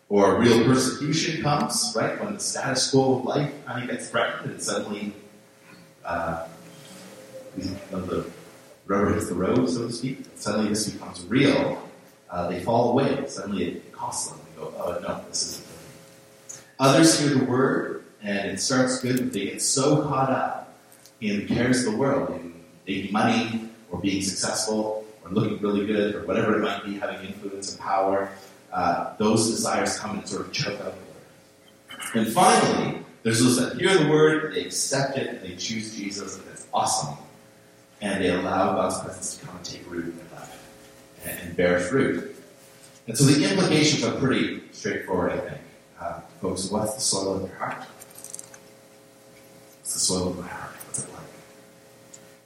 or 0.08 0.38
real 0.38 0.64
persecution 0.64 1.42
comes, 1.42 1.92
right? 1.96 2.22
When 2.22 2.34
the 2.34 2.40
status 2.40 2.90
quo 2.90 3.18
of 3.18 3.24
life 3.24 3.52
kind 3.66 3.82
of 3.82 3.90
gets 3.90 4.08
threatened 4.08 4.52
and 4.52 4.62
suddenly 4.62 5.12
uh, 6.04 6.46
the 7.90 8.30
rubber 8.86 9.14
hits 9.14 9.28
the 9.28 9.34
road, 9.34 9.68
so 9.68 9.86
to 9.86 9.92
speak, 9.92 10.24
suddenly 10.36 10.68
this 10.68 10.88
becomes 10.88 11.24
real, 11.26 11.82
uh, 12.30 12.48
they 12.48 12.60
fall 12.60 12.90
away. 12.90 13.26
Suddenly 13.26 13.64
it 13.64 13.92
costs 13.92 14.30
them. 14.30 14.40
They 14.54 14.62
go, 14.62 14.72
oh 14.78 14.98
no, 15.00 15.24
this 15.28 15.42
isn't 15.42 15.66
good. 15.66 16.58
Others 16.78 17.20
hear 17.20 17.28
the 17.30 17.44
word 17.44 18.04
and 18.22 18.50
it 18.50 18.60
starts 18.60 19.00
good, 19.00 19.18
but 19.18 19.32
they 19.32 19.46
get 19.46 19.62
so 19.62 20.02
caught 20.02 20.30
up 20.30 20.74
in 21.20 21.38
the 21.38 21.54
cares 21.54 21.84
of 21.84 21.92
the 21.92 21.98
world, 21.98 22.30
in 22.30 22.52
making 22.86 23.12
money 23.12 23.68
or 23.90 24.00
being 24.00 24.22
successful 24.22 25.04
or 25.24 25.30
looking 25.30 25.58
really 25.60 25.86
good 25.86 26.14
or 26.14 26.26
whatever 26.26 26.58
it 26.58 26.62
might 26.62 26.84
be, 26.84 26.98
having 26.98 27.28
influence 27.28 27.72
and 27.72 27.80
power, 27.80 28.30
uh, 28.72 29.14
those 29.16 29.48
desires 29.50 29.98
come 29.98 30.18
and 30.18 30.28
sort 30.28 30.46
of 30.46 30.52
choke 30.52 30.80
out 30.80 30.94
the 30.94 32.18
word. 32.18 32.26
And 32.26 32.32
finally, 32.32 33.02
there's 33.22 33.42
those 33.42 33.56
that 33.58 33.78
hear 33.78 33.96
the 33.96 34.08
word, 34.08 34.54
they 34.54 34.64
accept 34.64 35.16
it, 35.16 35.28
and 35.28 35.40
they 35.40 35.56
choose 35.56 35.96
Jesus, 35.96 36.36
and 36.36 36.44
it's 36.52 36.66
awesome. 36.72 37.16
And 38.00 38.22
they 38.22 38.30
allow 38.30 38.74
God's 38.74 39.00
presence 39.00 39.36
to 39.38 39.46
come 39.46 39.56
and 39.56 39.64
take 39.64 39.90
root 39.90 40.04
in 40.04 40.16
their 40.16 40.38
life 40.38 40.66
and, 41.24 41.38
and 41.40 41.56
bear 41.56 41.80
fruit. 41.80 42.36
And 43.06 43.16
so 43.16 43.24
the 43.24 43.48
implications 43.48 44.04
are 44.04 44.18
pretty 44.18 44.62
straightforward, 44.72 45.32
I 45.32 45.38
think. 45.38 45.60
Uh, 46.00 46.20
folks, 46.40 46.70
what's 46.70 46.94
the 46.94 47.00
soil 47.00 47.36
of 47.36 47.48
your 47.48 47.58
heart? 47.58 47.84
What's 49.78 49.94
the 49.94 50.00
soil 50.00 50.28
of 50.28 50.38
my 50.38 50.46
heart? 50.46 50.74
What's 50.86 51.04
it 51.04 51.12
like? 51.12 51.22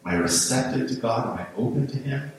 Am 0.04 0.12
I 0.12 0.14
receptive 0.22 0.88
to 0.88 0.94
God? 0.96 1.26
Am 1.26 1.46
I 1.46 1.46
open 1.56 1.86
to 1.88 1.98
Him? 1.98 2.30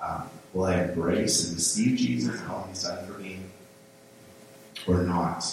Um, 0.00 0.30
will 0.54 0.64
I 0.64 0.82
embrace 0.82 1.46
and 1.46 1.56
receive 1.56 1.98
Jesus 1.98 2.40
and 2.40 2.50
all 2.50 2.66
He's 2.68 2.84
done 2.84 3.06
for 3.06 3.18
me? 3.18 3.40
Or 4.86 5.02
not? 5.02 5.44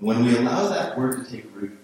When 0.00 0.24
we 0.24 0.36
allow 0.36 0.68
that 0.68 0.98
word 0.98 1.24
to 1.24 1.30
take 1.30 1.44
root, 1.54 1.78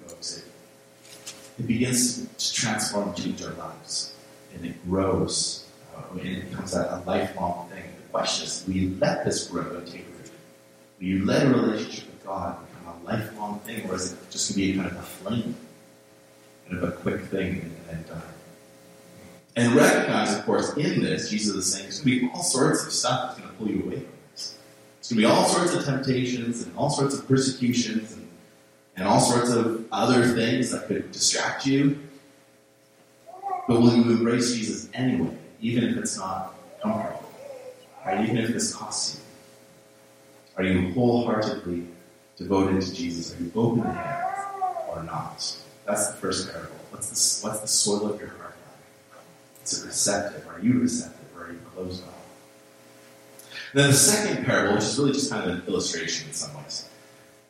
it, 1.59 1.67
begins 1.67 2.27
to 2.27 2.55
transform 2.55 3.15
change 3.15 3.43
our 3.43 3.53
lives. 3.55 4.15
And 4.55 4.65
it 4.65 4.89
grows. 4.89 5.67
Uh, 5.97 6.19
and 6.19 6.29
it 6.29 6.51
becomes 6.51 6.75
a, 6.75 6.81
a 6.81 7.03
lifelong 7.07 7.69
thing. 7.69 7.85
The 8.03 8.09
question 8.11 8.47
is, 8.47 8.65
will 8.67 8.75
you 8.75 8.97
let 9.01 9.25
this 9.25 9.47
grow 9.49 9.77
and 9.77 9.87
take 9.87 10.07
root? 10.07 10.31
Will 10.99 11.07
you 11.07 11.25
let 11.25 11.47
a 11.47 11.51
relationship 11.51 12.07
with 12.07 12.25
God 12.25 12.57
become 12.69 12.95
a 13.01 13.05
lifelong 13.05 13.61
thing, 13.61 13.89
or 13.89 13.95
is 13.95 14.13
it 14.13 14.19
just 14.31 14.55
going 14.55 14.67
to 14.67 14.73
be 14.73 14.79
kind 14.79 14.91
of 14.91 14.97
a 14.97 15.03
flame? 15.03 15.57
Kind 16.69 16.83
of 16.83 16.89
a 16.89 16.93
quick 16.93 17.23
thing 17.27 17.61
and 17.61 17.77
then 17.89 18.05
done? 18.09 18.23
And 19.57 19.75
recognize, 19.75 20.37
of 20.37 20.45
course, 20.45 20.77
in 20.77 21.03
this, 21.03 21.31
Jesus 21.31 21.55
is 21.57 21.73
saying 21.73 21.85
there's 21.85 22.01
going 22.01 22.21
to 22.21 22.27
be 22.27 22.33
all 22.33 22.45
sorts 22.45 22.87
of 22.87 22.93
stuff 22.93 23.37
that's 23.37 23.41
going 23.41 23.51
to 23.51 23.57
pull 23.57 23.69
you 23.69 23.83
away 23.83 24.01
from 24.01 24.13
this. 24.33 24.57
There's 25.01 25.11
going 25.11 25.17
to 25.17 25.17
be 25.17 25.25
all 25.25 25.47
sorts 25.47 25.75
of 25.75 25.85
temptations 25.85 26.63
and 26.63 26.77
all 26.77 26.91
sorts 26.91 27.15
of 27.19 27.27
persecutions 27.27 28.18
and, 28.99 29.07
all 29.07 29.21
sorts 29.21 29.51
of 29.51 29.87
other 29.93 30.27
things 30.35 30.71
that 30.71 30.87
could 30.87 31.13
distract 31.13 31.67
you. 31.67 31.99
But 33.69 33.81
will 33.81 33.95
you 33.95 34.03
embrace 34.11 34.55
Jesus 34.55 34.89
anyway, 34.95 35.37
even 35.61 35.85
if 35.85 35.97
it's 35.97 36.17
not 36.17 36.55
comfortable? 36.83 37.31
Right? 38.05 38.25
Even 38.25 38.39
if 38.39 38.49
this 38.49 38.75
costs 38.75 39.17
you? 39.17 39.23
Are 40.57 40.65
you 40.65 40.93
wholeheartedly 40.93 41.87
devoted 42.37 42.83
to 42.83 42.95
Jesus? 42.95 43.39
Are 43.39 43.43
you 43.43 43.53
open 43.55 43.83
to 43.83 43.93
Him 43.93 44.63
or 44.89 45.03
not? 45.05 45.57
That's 45.85 46.09
the 46.09 46.17
first 46.17 46.51
parable. 46.53 46.75
What's 46.91 47.41
the, 47.41 47.47
what's 47.47 47.61
the 47.61 47.69
soil 47.69 48.13
of 48.13 48.21
your 48.21 48.31
heart 48.31 48.57
like? 49.11 49.21
Is 49.65 49.83
it 49.83 49.87
receptive? 49.87 50.47
Are 50.49 50.61
you 50.61 50.81
receptive 50.81 51.27
or 51.37 51.47
are 51.47 51.53
you 51.53 51.61
closed 51.75 52.03
off? 52.05 52.15
Then 53.75 53.91
the 53.91 53.97
second 53.97 54.45
parable, 54.45 54.75
which 54.75 54.85
is 54.85 54.99
really 54.99 55.13
just 55.13 55.31
kind 55.31 55.49
of 55.49 55.59
an 55.59 55.67
illustration 55.67 56.29
in 56.29 56.35
some 56.35 56.55
ways, 56.57 56.89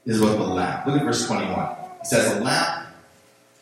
is 0.08 0.22
about 0.22 0.38
the 0.38 0.44
lamp. 0.44 0.86
Look 0.86 0.96
at 0.96 1.04
verse 1.04 1.26
21. 1.26 1.76
It 2.00 2.06
says, 2.06 2.36
A 2.36 2.40
lamp 2.40 2.88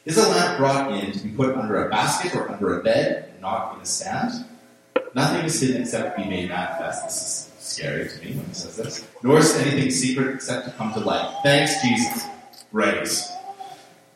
is 0.04 0.16
a 0.16 0.28
lamp 0.28 0.58
brought 0.58 0.92
in 0.92 1.12
to 1.12 1.18
be 1.18 1.30
put 1.30 1.56
under 1.56 1.86
a 1.86 1.90
basket 1.90 2.34
or 2.34 2.48
under 2.50 2.78
a 2.78 2.82
bed, 2.82 3.30
and 3.32 3.40
not 3.40 3.74
in 3.74 3.82
a 3.82 3.84
stand? 3.86 4.44
Nothing 5.14 5.44
is 5.44 5.60
hidden 5.60 5.82
except 5.82 6.16
to 6.16 6.22
be 6.22 6.28
made 6.28 6.48
manifest. 6.48 7.04
This 7.04 7.22
is 7.22 7.52
scary 7.58 8.08
to 8.08 8.24
me 8.24 8.36
when 8.36 8.46
he 8.46 8.54
says 8.54 8.76
this. 8.76 9.06
Nor 9.22 9.38
is 9.38 9.56
anything 9.56 9.90
secret 9.90 10.34
except 10.34 10.66
to 10.66 10.72
come 10.72 10.92
to 10.94 11.00
light. 11.00 11.40
Thanks, 11.42 11.82
Jesus. 11.82 12.24
Right. 12.70 13.08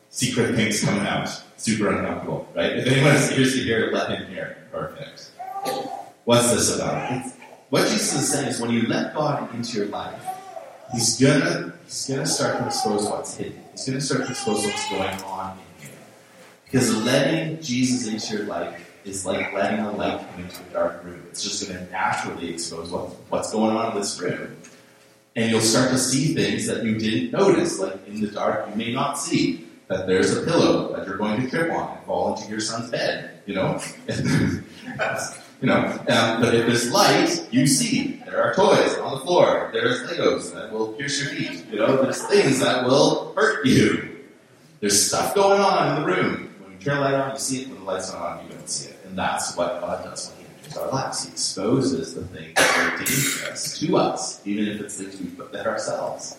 Secret 0.09 0.55
things 0.55 0.83
coming 0.83 1.05
out. 1.05 1.29
Super 1.57 1.89
uncomfortable, 1.89 2.47
right? 2.55 2.77
If 2.77 2.87
anyone 2.87 3.15
is 3.15 3.53
to 3.53 3.59
hear, 3.59 3.91
let 3.91 4.09
him 4.09 4.27
hear. 4.27 4.57
Perfect. 4.71 5.31
What's 6.23 6.53
this 6.53 6.75
about? 6.75 7.11
It's, 7.11 7.35
what 7.69 7.83
Jesus 7.83 8.13
is 8.13 8.31
saying 8.31 8.47
is 8.47 8.61
when 8.61 8.71
you 8.71 8.87
let 8.87 9.13
God 9.13 9.53
into 9.53 9.77
your 9.77 9.87
life, 9.87 10.21
He's 10.93 11.19
gonna 11.19 11.73
He's 11.91 12.07
gonna 12.07 12.25
start 12.25 12.57
to 12.59 12.67
expose 12.67 13.03
what's 13.03 13.35
hidden. 13.35 13.61
He's 13.73 13.85
gonna 13.85 13.99
start 13.99 14.21
to 14.23 14.29
expose 14.29 14.63
what's 14.63 14.89
going 14.89 15.21
on 15.23 15.57
in 15.57 15.87
you. 15.87 15.93
Because 16.63 16.95
letting 17.03 17.61
Jesus 17.61 18.07
into 18.07 18.37
your 18.37 18.45
life 18.47 18.89
is 19.03 19.25
like 19.25 19.51
letting 19.51 19.83
the 19.83 19.91
light 19.91 20.25
come 20.31 20.45
into 20.45 20.61
a 20.61 20.73
dark 20.73 21.03
room. 21.03 21.21
It's 21.29 21.43
just 21.43 21.67
going 21.67 21.85
to 21.85 21.91
naturally 21.91 22.53
expose 22.53 22.89
what, 22.91 23.09
what's 23.29 23.51
going 23.51 23.75
on 23.75 23.91
in 23.91 23.97
this 23.97 24.17
room. 24.21 24.55
And 25.35 25.51
you'll 25.51 25.59
start 25.59 25.91
to 25.91 25.97
see 25.97 26.33
things 26.33 26.65
that 26.67 26.85
you 26.85 26.97
didn't 26.97 27.31
notice. 27.31 27.77
Like 27.77 28.07
in 28.07 28.21
the 28.21 28.27
dark, 28.27 28.69
you 28.69 28.75
may 28.75 28.93
not 28.93 29.19
see 29.19 29.67
that 29.87 30.07
there's 30.07 30.37
a 30.37 30.43
pillow 30.43 30.95
that 30.95 31.05
you're 31.05 31.17
going 31.17 31.41
to 31.41 31.49
trip 31.49 31.73
on 31.73 31.97
and 31.97 32.05
fall 32.05 32.37
into 32.37 32.49
your 32.49 32.61
son's 32.61 32.89
bed. 32.89 33.41
You 33.45 33.55
know, 33.55 33.81
you 35.61 35.67
know. 35.67 35.85
Um, 36.09 36.41
but 36.41 36.53
if 36.53 36.65
there's 36.65 36.91
light, 36.91 37.47
you 37.51 37.67
see 37.67 38.21
there 38.25 38.41
are 38.43 38.53
toys 38.53 38.97
on 38.97 39.19
the 39.19 39.25
floor. 39.25 39.69
There's 39.71 40.01
Legos 40.09 40.53
that 40.53 40.71
will 40.71 40.93
pierce 40.93 41.21
your 41.21 41.29
feet. 41.31 41.65
You 41.71 41.77
know, 41.79 42.01
there's 42.01 42.23
things 42.23 42.59
that 42.59 42.83
will 42.83 43.33
hurt 43.35 43.65
you. 43.65 44.25
There's 44.79 45.01
stuff 45.01 45.35
going 45.35 45.61
on 45.61 45.95
in 45.95 46.01
the 46.01 46.07
room. 46.07 46.53
When 46.59 46.71
you 46.71 46.79
turn 46.79 46.95
the 46.95 47.01
light 47.01 47.13
on, 47.13 47.31
you 47.31 47.39
see 47.39 47.61
it. 47.61 47.67
When 47.69 47.79
the 47.79 47.85
light's 47.85 48.11
not 48.11 48.21
on, 48.21 48.45
you 48.45 48.53
don't 48.53 48.69
see 48.69 48.89
it. 48.89 48.97
And 49.05 49.17
that's 49.17 49.55
what 49.55 49.79
God 49.79 50.03
does 50.03 50.31
when 50.31 50.45
He 50.47 50.53
enters 50.57 50.77
our 50.77 50.89
lives. 50.89 51.23
He 51.23 51.31
exposes 51.31 52.15
the 52.15 52.25
things 52.25 52.55
that 52.55 52.77
are 52.77 52.97
dangerous 52.97 53.79
to 53.79 53.97
us, 53.97 54.45
even 54.45 54.67
if 54.67 54.81
it's 54.81 54.95
things 54.97 55.19
we 55.19 55.27
put 55.27 55.51
there 55.51 55.67
ourselves. 55.67 56.37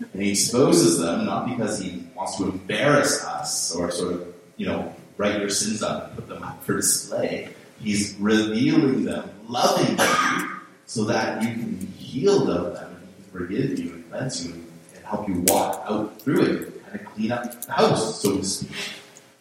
And 0.00 0.22
He 0.22 0.30
exposes 0.30 0.98
them 0.98 1.26
not 1.26 1.48
because 1.48 1.78
He 1.78 2.04
wants 2.14 2.38
to 2.38 2.44
embarrass 2.44 3.22
us 3.24 3.74
or 3.74 3.90
sort 3.90 4.14
of, 4.14 4.34
you 4.56 4.66
know, 4.66 4.94
write 5.18 5.40
your 5.40 5.50
sins 5.50 5.82
up 5.82 6.06
and 6.06 6.16
put 6.16 6.28
them 6.28 6.42
up 6.42 6.64
for 6.64 6.76
display. 6.76 7.50
He's 7.86 8.16
revealing 8.18 9.04
them, 9.04 9.30
loving 9.46 9.96
you, 9.96 10.50
so 10.86 11.04
that 11.04 11.40
you 11.40 11.50
can 11.50 11.86
of 12.28 12.74
them 12.74 12.96
and 12.96 13.06
He 13.06 13.22
can 13.22 13.30
forgive 13.30 13.78
you 13.78 13.92
and 13.92 14.10
cleanse 14.10 14.44
you 14.44 14.54
and 14.96 15.04
help 15.04 15.28
you 15.28 15.44
walk 15.46 15.84
out 15.88 16.20
through 16.20 16.42
it, 16.42 16.84
kind 16.84 17.00
of 17.00 17.06
clean 17.14 17.30
up 17.30 17.64
the 17.64 17.70
house, 17.72 18.20
so 18.20 18.38
to 18.38 18.44
speak. 18.44 18.76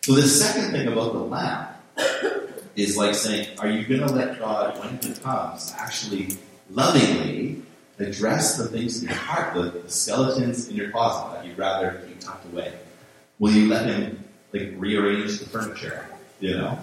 So 0.02 0.14
the 0.14 0.28
second 0.28 0.74
thing 0.74 0.88
about 0.88 1.14
the 1.14 1.22
lamp 1.22 1.72
is 2.75 2.96
like 2.98 3.16
saying, 3.16 3.48
are 3.58 3.68
you 3.68 3.84
going 3.88 4.08
to 4.08 4.14
let 4.14 4.38
God, 4.38 4.78
when 4.78 5.00
He 5.00 5.20
comes, 5.20 5.74
actually 5.75 6.38
lovingly 6.70 7.64
address 7.98 8.58
the 8.58 8.68
things 8.68 9.02
in 9.02 9.10
your 9.10 9.18
heart, 9.18 9.56
the, 9.56 9.80
the 9.80 9.90
skeletons 9.90 10.70
in 10.70 10.75
your 10.75 10.92
closet 10.92 11.34
that 11.34 11.48
you'd 11.48 11.58
rather 11.58 12.00
keep 12.08 12.20
tucked 12.20 12.46
away? 12.54 12.74
Will 13.40 13.54
you 13.54 13.68
let 13.70 13.88
Him 13.88 14.24
like 14.54 14.72
rearrange 14.78 15.40
the 15.40 15.50
furniture? 15.50 16.08
You 16.40 16.58
know, 16.58 16.80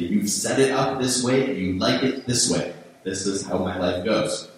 you've 0.00 0.30
set 0.30 0.58
it 0.58 0.70
up 0.70 1.00
this 1.00 1.22
way, 1.22 1.50
and 1.50 1.56
you 1.56 1.78
like 1.78 2.02
it 2.02 2.26
this 2.26 2.50
way. 2.50 2.74
This 3.02 3.26
is 3.26 3.46
how 3.46 3.58
my 3.58 3.78
life 3.78 4.04
goes. 4.04 4.50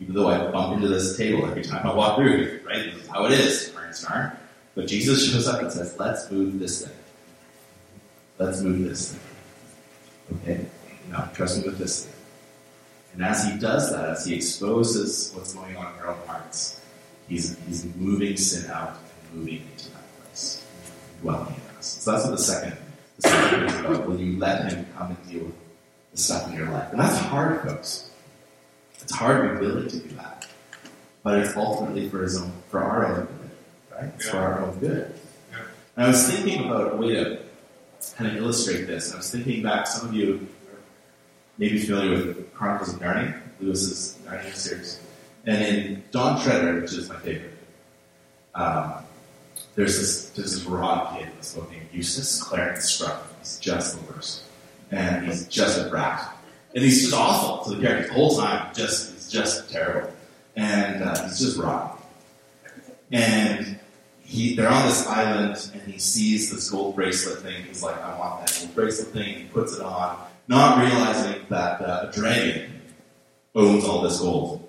Even 0.00 0.14
though 0.14 0.28
I 0.28 0.50
bump 0.50 0.76
into 0.76 0.88
this 0.88 1.16
table 1.16 1.46
every 1.46 1.62
time 1.62 1.86
I 1.86 1.94
walk 1.94 2.16
through 2.16 2.60
right? 2.66 2.92
This 2.92 3.02
is 3.02 3.08
how 3.08 3.26
it 3.26 3.32
is, 3.32 3.72
star. 3.92 4.38
But 4.74 4.86
Jesus 4.86 5.30
shows 5.30 5.48
up 5.48 5.62
and 5.62 5.72
says, 5.72 5.96
"Let's 5.98 6.30
move 6.30 6.58
this 6.58 6.82
thing." 6.82 6.96
Let's 8.38 8.60
move 8.60 8.86
this 8.86 9.12
thing. 9.12 9.20
Okay? 10.42 10.66
Now, 11.10 11.30
trust 11.32 11.58
me 11.58 11.64
with 11.64 11.78
this 11.78 12.04
thing. 12.04 12.12
And 13.14 13.24
as 13.24 13.46
he 13.46 13.58
does 13.58 13.90
that, 13.92 14.10
as 14.10 14.26
he 14.26 14.34
exposes 14.34 15.32
what's 15.34 15.54
going 15.54 15.74
on 15.76 15.94
in 15.94 16.00
our 16.00 16.08
own 16.08 16.26
hearts, 16.26 16.80
he's, 17.28 17.56
he's 17.66 17.84
moving 17.96 18.36
sin 18.36 18.70
out 18.70 18.98
and 19.30 19.40
moving 19.40 19.66
into 19.72 19.90
that 19.92 20.20
place, 20.20 20.62
dwelling 21.22 21.54
in 21.54 21.76
us. 21.78 21.86
So 21.86 22.12
that's 22.12 22.24
what 22.26 22.32
the 22.32 22.42
second, 22.42 22.76
the 23.16 23.28
second 23.28 23.64
is 23.64 23.80
about. 23.80 24.06
Will 24.06 24.20
you 24.20 24.38
let 24.38 24.72
him 24.72 24.86
come 24.96 25.08
and 25.08 25.28
deal 25.28 25.44
with 25.44 25.54
the 26.12 26.18
stuff 26.18 26.48
in 26.48 26.56
your 26.56 26.70
life? 26.70 26.90
And 26.90 27.00
that's 27.00 27.18
hard, 27.18 27.62
folks. 27.62 28.10
It's 29.00 29.14
hard 29.14 29.48
to 29.48 29.54
be 29.54 29.66
willing 29.66 29.88
to 29.88 29.98
do 29.98 30.08
that. 30.16 30.46
But 31.22 31.38
it's 31.38 31.56
ultimately 31.56 32.08
for 32.08 32.22
his 32.22 32.40
own, 32.40 32.52
for 32.68 32.82
our 32.82 33.06
own 33.06 33.26
good, 33.26 33.50
right? 33.92 34.12
It's 34.14 34.26
yeah. 34.26 34.30
for 34.30 34.38
our 34.38 34.60
own 34.60 34.78
good. 34.78 35.14
Yeah. 35.50 35.58
And 35.96 36.06
I 36.06 36.08
was 36.08 36.30
thinking 36.30 36.66
about 36.66 36.94
a 36.94 36.96
way 36.96 37.14
to 37.14 37.40
kind 38.16 38.30
of 38.30 38.36
illustrate 38.36 38.86
this. 38.86 39.12
I 39.12 39.16
was 39.16 39.30
thinking 39.30 39.62
back, 39.62 39.86
some 39.86 40.08
of 40.08 40.14
you 40.14 40.46
may 41.58 41.68
be 41.68 41.78
familiar 41.78 42.10
with 42.10 42.54
Chronicles 42.54 42.94
of 42.94 43.00
Narnia, 43.00 43.40
Lewis's 43.60 44.18
Narnia 44.26 44.54
series. 44.54 45.00
And 45.46 45.62
in 45.62 46.04
Dawn 46.10 46.40
Treader, 46.42 46.80
which 46.80 46.92
is 46.92 47.08
my 47.08 47.16
favorite, 47.16 47.52
um, 48.54 48.94
there's 49.76 49.98
this 49.98 50.30
this 50.30 50.64
raw 50.64 51.14
kid 51.14 51.28
in 51.28 51.36
this 51.36 51.54
book 51.54 51.70
named 51.70 51.86
Eustace 51.92 52.42
Clarence 52.42 52.90
Scrubb. 52.90 53.22
He's 53.38 53.58
just 53.60 53.98
the 53.98 54.12
worst. 54.12 54.42
And 54.90 55.26
he's 55.26 55.46
just 55.46 55.78
a 55.78 55.88
brat. 55.88 56.34
And 56.74 56.82
he's 56.82 57.02
just 57.02 57.14
awful 57.14 57.64
to 57.64 57.76
the 57.76 57.86
character 57.86 58.08
the 58.08 58.14
whole 58.14 58.36
time. 58.36 58.74
Just 58.74 59.12
he's 59.12 59.30
just 59.30 59.70
terrible. 59.70 60.12
And 60.56 61.02
uh, 61.02 61.24
he's 61.24 61.38
just 61.38 61.58
rotten. 61.58 62.02
And 63.12 63.78
he, 64.22 64.56
they're 64.56 64.68
on 64.68 64.88
this 64.88 65.06
island 65.06 65.70
and 65.74 65.82
he 65.82 65.98
sees 65.98 66.50
this 66.50 66.70
gold 66.70 66.96
bracelet 66.96 67.40
thing. 67.40 67.64
He's 67.64 67.82
like, 67.82 68.02
I 68.02 68.18
want 68.18 68.46
that 68.46 68.58
gold 68.58 68.74
bracelet 68.74 69.12
thing. 69.12 69.34
He 69.34 69.44
puts 69.44 69.76
it 69.76 69.82
on, 69.82 70.18
not 70.48 70.82
realizing 70.82 71.42
that 71.50 71.80
uh, 71.80 72.08
a 72.08 72.12
dragon 72.12 72.82
owns 73.54 73.84
all 73.84 74.02
this 74.02 74.20
gold. 74.20 74.68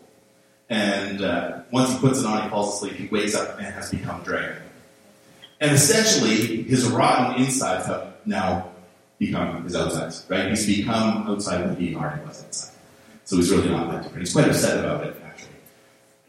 And 0.69 1.23
uh, 1.23 1.61
once 1.71 1.93
he 1.93 1.99
puts 1.99 2.19
it 2.19 2.25
on, 2.25 2.43
he 2.43 2.49
falls 2.49 2.75
asleep. 2.75 2.93
He 2.93 3.07
wakes 3.07 3.35
up 3.35 3.57
and 3.57 3.67
has 3.67 3.89
become 3.89 4.21
a 4.21 4.23
dragon. 4.23 4.61
And 5.59 5.71
essentially, 5.71 6.63
his 6.63 6.85
rotten 6.85 7.41
insides 7.41 7.87
have 7.87 8.13
now 8.25 8.71
become 9.17 9.63
his 9.63 9.75
outsides, 9.75 10.25
right? 10.29 10.49
He's 10.49 10.65
become 10.65 11.27
outside 11.27 11.67
what 11.67 11.79
he 11.79 11.95
already 11.95 12.23
was 12.25 12.43
inside. 12.43 12.75
So 13.25 13.37
he's 13.37 13.49
really 13.51 13.69
not 13.69 13.91
that 13.91 14.03
different. 14.03 14.19
He's 14.19 14.33
quite 14.33 14.47
upset 14.47 14.79
about 14.79 15.05
it, 15.05 15.19
actually. 15.25 15.49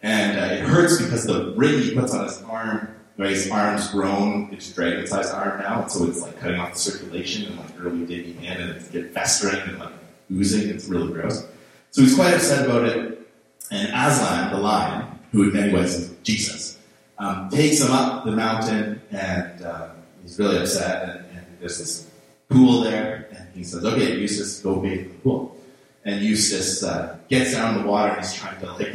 And 0.03 0.39
uh, 0.39 0.55
it 0.55 0.61
hurts 0.61 1.01
because 1.01 1.25
the 1.25 1.53
ring 1.57 1.81
he 1.81 1.95
puts 1.95 2.15
on 2.15 2.25
his 2.25 2.43
arm, 2.43 2.89
right, 3.19 3.31
his 3.31 3.51
arm's 3.51 3.91
grown, 3.91 4.49
it's 4.53 4.73
dragon-sized 4.73 5.33
arm 5.35 5.61
now, 5.61 5.87
so 5.87 6.07
it's 6.07 6.23
like 6.23 6.39
cutting 6.41 6.59
off 6.59 6.73
the 6.73 6.79
circulation 6.79 7.47
and 7.47 7.59
like 7.59 7.79
really 7.79 8.07
digging 8.07 8.43
in, 8.43 8.57
and 8.61 8.71
it's 8.71 8.89
get 8.89 9.13
festering 9.13 9.61
and 9.69 9.79
like 9.79 9.93
oozing. 10.33 10.69
It's 10.71 10.87
really 10.87 11.13
gross. 11.13 11.47
So 11.91 12.03
he's 12.03 12.15
quite 12.15 12.35
upset 12.35 12.65
about 12.65 12.85
it. 12.85 13.29
And 13.71 13.89
Aslan, 13.89 14.53
the 14.53 14.59
lion, 14.59 15.07
who 15.33 15.45
in 15.45 15.53
many 15.53 15.73
ways 15.75 15.95
is 15.95 16.17
Jesus, 16.23 16.78
um, 17.19 17.49
takes 17.51 17.81
him 17.81 17.93
up 17.93 18.25
the 18.25 18.33
mountain, 18.33 19.01
and 19.11 19.63
uh, 19.63 19.89
he's 20.23 20.39
really 20.39 20.59
upset. 20.59 21.09
And, 21.09 21.37
and 21.37 21.47
there's 21.61 21.79
this 21.79 22.07
pool 22.49 22.83
there, 22.83 23.29
and 23.33 23.49
he 23.55 23.65
says, 23.65 23.85
"Okay, 23.85 24.17
Eustace, 24.19 24.61
go 24.61 24.77
bathe 24.77 25.01
in 25.01 25.09
the 25.09 25.15
pool." 25.17 25.57
And 26.05 26.23
Eustace 26.23 26.83
uh, 26.83 27.19
gets 27.29 27.53
down 27.53 27.77
in 27.77 27.83
the 27.83 27.89
water, 27.89 28.13
and 28.13 28.21
he's 28.21 28.35
trying 28.35 28.59
to 28.61 28.73
like 28.73 28.95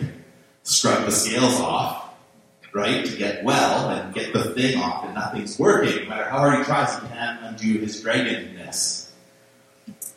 scrub 0.63 1.05
the 1.05 1.11
scales 1.11 1.59
off, 1.59 2.13
right, 2.73 3.05
to 3.05 3.17
get 3.17 3.43
well 3.43 3.89
and 3.89 4.13
get 4.13 4.33
the 4.33 4.45
thing 4.53 4.77
off, 4.77 5.05
and 5.05 5.13
nothing's 5.13 5.59
working. 5.59 6.03
No 6.03 6.09
matter 6.09 6.29
how 6.29 6.39
hard 6.39 6.59
he 6.59 6.63
tries, 6.63 6.99
he 6.99 7.07
can't 7.09 7.43
undo 7.43 7.79
his 7.79 8.01
dragonness. 8.01 9.09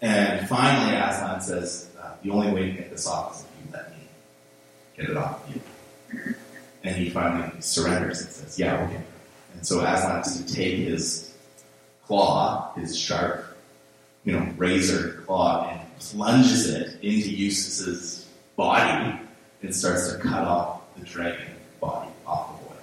And 0.01 0.49
finally, 0.49 0.97
Aslan 0.97 1.41
says, 1.41 1.89
uh, 2.01 2.13
"The 2.23 2.31
only 2.31 2.53
way 2.53 2.67
to 2.67 2.73
get 2.73 2.91
this 2.91 3.07
off 3.07 3.35
is 3.35 3.41
if 3.41 3.67
you 3.67 3.73
let 3.73 3.91
me 3.91 4.07
get 4.97 5.11
it 5.11 5.17
off 5.17 5.49
of 5.49 5.55
you." 5.55 5.61
Finally 7.16 7.50
surrenders 7.61 8.20
and 8.20 8.30
says, 8.30 8.58
"Yeah, 8.58 8.85
okay." 8.85 9.00
And 9.54 9.66
so 9.66 9.80
Aslan 9.80 10.16
has 10.23 10.44
to 10.44 10.54
take 10.54 10.80
his 10.80 11.32
claw, 12.06 12.75
his 12.75 12.94
sharp, 12.94 13.56
you 14.25 14.35
know, 14.35 14.46
razor 14.58 15.23
claw, 15.25 15.66
and 15.70 15.80
plunges 15.99 16.68
it 16.68 17.02
into 17.02 17.30
Eustace's 17.30 18.26
body 18.54 19.18
and 19.62 19.75
starts 19.75 20.12
to 20.12 20.18
cut 20.18 20.44
off 20.44 20.82
the 20.99 21.06
dragon 21.06 21.52
body 21.80 22.11
off 22.26 22.61
the 22.61 22.66
boy. 22.66 22.80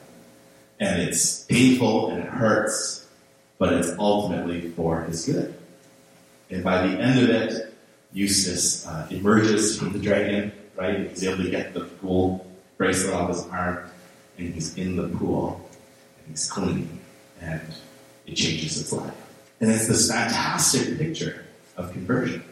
And 0.80 1.00
it's 1.00 1.44
painful 1.44 2.10
and 2.10 2.24
it 2.24 2.28
hurts, 2.28 3.08
but 3.60 3.72
it's 3.74 3.92
ultimately 4.00 4.70
for 4.72 5.04
his 5.04 5.26
good. 5.26 5.54
And 6.50 6.64
by 6.64 6.88
the 6.88 7.00
end 7.00 7.20
of 7.20 7.30
it, 7.30 7.72
Eustace 8.14 8.88
uh, 8.88 9.06
emerges 9.12 9.78
from 9.78 9.94
the 9.94 10.00
dragon, 10.00 10.52
right? 10.76 11.08
He's 11.08 11.24
able 11.24 11.44
to 11.44 11.52
get 11.52 11.76
the 11.76 11.82
gold 12.02 12.44
bracelet 12.80 13.14
off 13.14 13.30
his 13.30 13.46
arm, 13.50 13.92
and 14.38 14.54
he's 14.54 14.78
in 14.78 14.96
the 14.96 15.08
pool, 15.10 15.70
and 16.20 16.30
he's 16.30 16.50
clean, 16.50 17.00
and 17.42 17.62
it 18.26 18.36
changes 18.36 18.76
his 18.76 18.94
life. 18.94 19.14
And 19.60 19.72
it's 19.72 19.88
this 19.88 20.10
fantastic 20.10 20.98
picture 20.98 21.46
of 21.78 21.92
conversion 21.92 22.44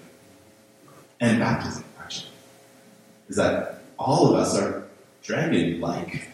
and 1.19 1.39
baptism, 1.39 1.83
actually. 2.00 2.31
Is 3.29 3.35
that 3.35 3.81
all 3.97 4.33
of 4.33 4.35
us 4.35 4.57
are 4.57 4.88
dragon 5.21 5.79
like. 5.79 6.27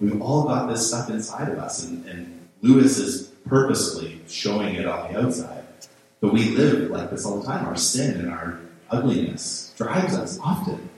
We've 0.00 0.20
all 0.20 0.44
got 0.44 0.68
this 0.68 0.86
stuff 0.86 1.10
inside 1.10 1.48
of 1.48 1.58
us, 1.58 1.84
and, 1.84 2.06
and 2.06 2.48
Lewis 2.62 2.98
is 2.98 3.28
purposely 3.46 4.20
showing 4.28 4.74
it 4.76 4.86
on 4.86 5.12
the 5.12 5.20
outside. 5.20 5.64
But 6.20 6.32
we 6.32 6.50
live 6.50 6.90
like 6.90 7.10
this 7.10 7.24
all 7.24 7.40
the 7.40 7.46
time. 7.46 7.64
Our 7.66 7.76
sin 7.76 8.18
and 8.18 8.30
our 8.30 8.60
ugliness 8.90 9.72
drives 9.76 10.14
us 10.14 10.38
often. 10.40 10.88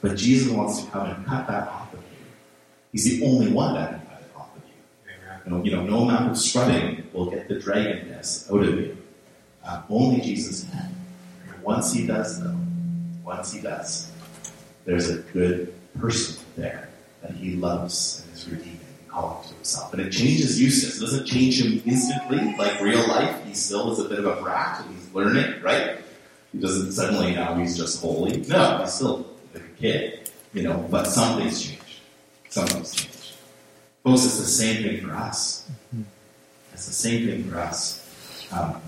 But 0.00 0.16
Jesus 0.16 0.52
wants 0.52 0.82
to 0.82 0.90
come 0.90 1.10
and 1.10 1.26
cut 1.26 1.46
that 1.46 1.68
off 1.68 1.92
of 1.92 2.00
you. 2.00 2.15
He's 2.96 3.18
the 3.20 3.26
only 3.26 3.52
one 3.52 3.74
that 3.74 3.90
can 3.90 4.00
cut 4.08 4.22
it 4.22 4.30
off 4.34 4.56
of 4.56 4.62
you. 4.64 5.44
You 5.44 5.50
know, 5.50 5.64
you 5.64 5.70
know 5.70 5.82
no 5.82 6.08
amount 6.08 6.30
of 6.30 6.38
scrubbing 6.38 7.06
will 7.12 7.26
get 7.26 7.46
the 7.46 7.56
dragonness 7.56 8.50
out 8.50 8.62
of 8.62 8.74
you. 8.74 8.96
Uh, 9.62 9.82
only 9.90 10.22
Jesus 10.22 10.64
can. 10.70 10.96
And 11.46 11.62
once 11.62 11.92
he 11.92 12.06
does, 12.06 12.42
though, 12.42 12.56
once 13.22 13.52
he 13.52 13.60
does, 13.60 14.10
there's 14.86 15.10
a 15.10 15.18
good 15.18 15.74
person 16.00 16.42
there 16.56 16.88
that 17.20 17.32
he 17.32 17.56
loves 17.56 18.24
and 18.24 18.34
is 18.34 18.48
redeeming 18.48 18.80
and 18.80 19.08
calling 19.10 19.46
to 19.46 19.54
himself. 19.56 19.92
And 19.92 20.00
it 20.00 20.10
changes 20.10 20.58
Eustace. 20.58 20.96
It 20.96 21.00
doesn't 21.02 21.26
change 21.26 21.62
him 21.62 21.82
instantly, 21.84 22.56
like 22.56 22.80
real 22.80 23.06
life. 23.08 23.44
He 23.44 23.52
still 23.52 23.92
is 23.92 23.98
a 23.98 24.08
bit 24.08 24.20
of 24.20 24.24
a 24.24 24.40
brat 24.40 24.82
and 24.82 24.96
he's 24.96 25.12
learning, 25.12 25.60
right? 25.60 25.98
He 26.50 26.60
doesn't 26.60 26.92
suddenly 26.92 27.34
now 27.34 27.56
he's 27.56 27.76
just 27.76 28.00
holy. 28.00 28.38
No, 28.48 28.78
he's 28.78 28.94
still 28.94 29.26
like 29.52 29.64
a 29.64 29.68
kid, 29.78 30.30
you 30.54 30.62
know, 30.62 30.88
but 30.90 31.04
something's 31.04 31.62
changed. 31.62 31.75
Folks, 32.56 33.04
it's 34.06 34.38
the 34.38 34.46
same 34.46 34.82
thing 34.82 35.06
for 35.06 35.12
us. 35.14 35.68
It's 36.72 36.86
the 36.86 36.94
same 36.94 37.26
thing 37.26 37.50
for 37.50 37.58
us. 37.58 38.48
Um, 38.50 38.80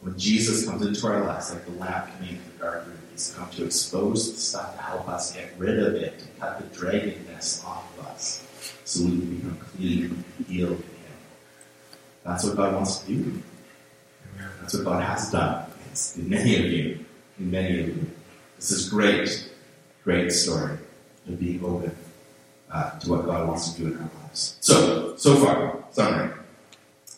when 0.00 0.18
Jesus 0.18 0.64
comes 0.64 0.86
into 0.86 1.06
our 1.06 1.22
lives, 1.26 1.52
like 1.52 1.66
the 1.66 1.72
lamp 1.72 2.10
coming 2.14 2.36
into 2.36 2.58
the 2.58 2.64
room, 2.64 2.98
he's 3.12 3.34
come 3.36 3.50
to 3.50 3.64
expose 3.66 4.32
the 4.32 4.40
stuff 4.40 4.74
to 4.76 4.82
help 4.82 5.06
us 5.06 5.34
get 5.34 5.52
rid 5.58 5.78
of 5.80 5.96
it, 5.96 6.18
to 6.18 6.26
cut 6.40 6.58
the 6.58 6.78
dragonness 6.78 7.62
off 7.66 7.98
of 7.98 8.06
us, 8.06 8.42
so 8.86 9.04
we 9.04 9.10
can 9.10 9.36
become 9.36 9.58
clean 9.76 10.24
and 10.38 10.46
healed 10.46 10.70
in 10.70 10.76
Him. 10.78 11.18
That's 12.24 12.44
what 12.44 12.56
God 12.56 12.74
wants 12.74 13.00
to 13.00 13.06
do. 13.12 13.42
That's 14.62 14.72
what 14.72 14.84
God 14.84 15.02
has 15.02 15.30
done 15.30 15.66
in 16.16 16.30
many 16.30 16.56
of 16.56 16.72
you, 16.72 17.04
in 17.38 17.50
many 17.50 17.80
of 17.80 17.88
you. 17.88 18.10
This 18.56 18.70
is 18.70 18.88
great, 18.88 19.50
great 20.04 20.32
story 20.32 20.78
of 21.28 21.38
being 21.38 21.64
open 21.64 21.94
uh, 22.70 22.98
to 22.98 23.10
what 23.10 23.26
God 23.26 23.48
wants 23.48 23.72
to 23.72 23.80
do 23.80 23.86
in 23.88 23.96
our 23.98 24.10
lives. 24.22 24.56
So, 24.60 25.16
so 25.16 25.36
far, 25.36 25.84
summary. 25.90 26.32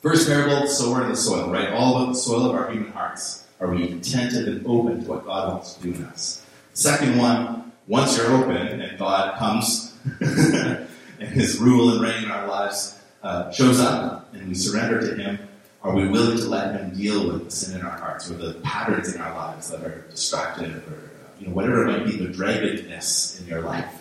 First 0.02 0.28
parable, 0.28 0.66
sower 0.66 1.02
in 1.02 1.10
the 1.10 1.16
soil, 1.16 1.50
right? 1.50 1.70
All 1.70 1.96
of 1.96 2.08
the 2.08 2.14
soil 2.14 2.46
of 2.46 2.56
our 2.56 2.70
human 2.70 2.92
hearts. 2.92 3.46
Are 3.60 3.70
we 3.70 3.92
attentive 3.92 4.46
and 4.46 4.66
open 4.66 5.04
to 5.04 5.10
what 5.10 5.26
God 5.26 5.52
wants 5.52 5.74
to 5.74 5.82
do 5.82 5.92
in 5.92 6.04
us? 6.04 6.42
Second 6.72 7.18
one, 7.18 7.72
once 7.86 8.16
you're 8.16 8.32
open 8.32 8.80
and 8.80 8.98
God 8.98 9.38
comes 9.38 9.94
and 10.20 10.88
His 11.18 11.58
rule 11.58 11.90
and 11.90 12.00
reign 12.00 12.24
in 12.24 12.30
our 12.30 12.46
lives 12.48 12.98
uh, 13.22 13.50
shows 13.50 13.80
up 13.80 14.32
and 14.32 14.48
we 14.48 14.54
surrender 14.54 15.00
to 15.00 15.22
Him, 15.22 15.38
are 15.82 15.94
we 15.94 16.08
willing 16.08 16.38
to 16.38 16.44
let 16.44 16.80
Him 16.80 16.94
deal 16.94 17.30
with 17.30 17.44
the 17.44 17.50
sin 17.50 17.78
in 17.78 17.84
our 17.84 17.98
hearts 17.98 18.30
or 18.30 18.34
the 18.34 18.54
patterns 18.60 19.14
in 19.14 19.20
our 19.20 19.34
lives 19.34 19.68
that 19.70 19.82
are 19.82 20.06
destructive 20.10 20.76
or 20.90 21.10
you 21.38 21.48
know 21.48 21.54
whatever 21.54 21.86
it 21.86 21.98
might 21.98 22.06
be, 22.06 22.16
the 22.16 22.32
dragonness 22.32 23.38
in 23.40 23.46
your 23.46 23.60
life 23.60 23.99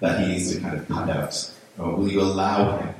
that 0.00 0.20
He 0.20 0.32
needs 0.32 0.54
to 0.54 0.60
kind 0.60 0.78
of 0.78 0.88
cut 0.88 1.10
out? 1.10 1.52
Or 1.78 1.94
will 1.94 2.08
you 2.08 2.20
allow 2.20 2.78
Him 2.78 2.94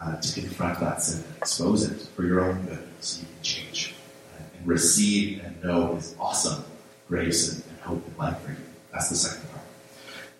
uh, 0.00 0.16
to 0.16 0.40
confront 0.40 0.80
that 0.80 1.02
sin 1.02 1.24
and 1.24 1.36
expose 1.36 1.84
it 1.84 2.08
for 2.14 2.24
your 2.24 2.40
own 2.40 2.64
good 2.66 2.86
so 3.00 3.20
you 3.20 3.26
can 3.26 3.42
change 3.42 3.94
and 4.38 4.66
receive 4.66 5.44
and 5.44 5.62
know 5.62 5.94
His 5.94 6.14
awesome 6.18 6.64
grace 7.08 7.52
and, 7.52 7.64
and 7.70 7.80
hope 7.80 8.06
and 8.06 8.18
life 8.18 8.40
for 8.42 8.50
you. 8.50 8.56
That's 8.92 9.10
the 9.10 9.16
second 9.16 9.50
part. 9.50 9.64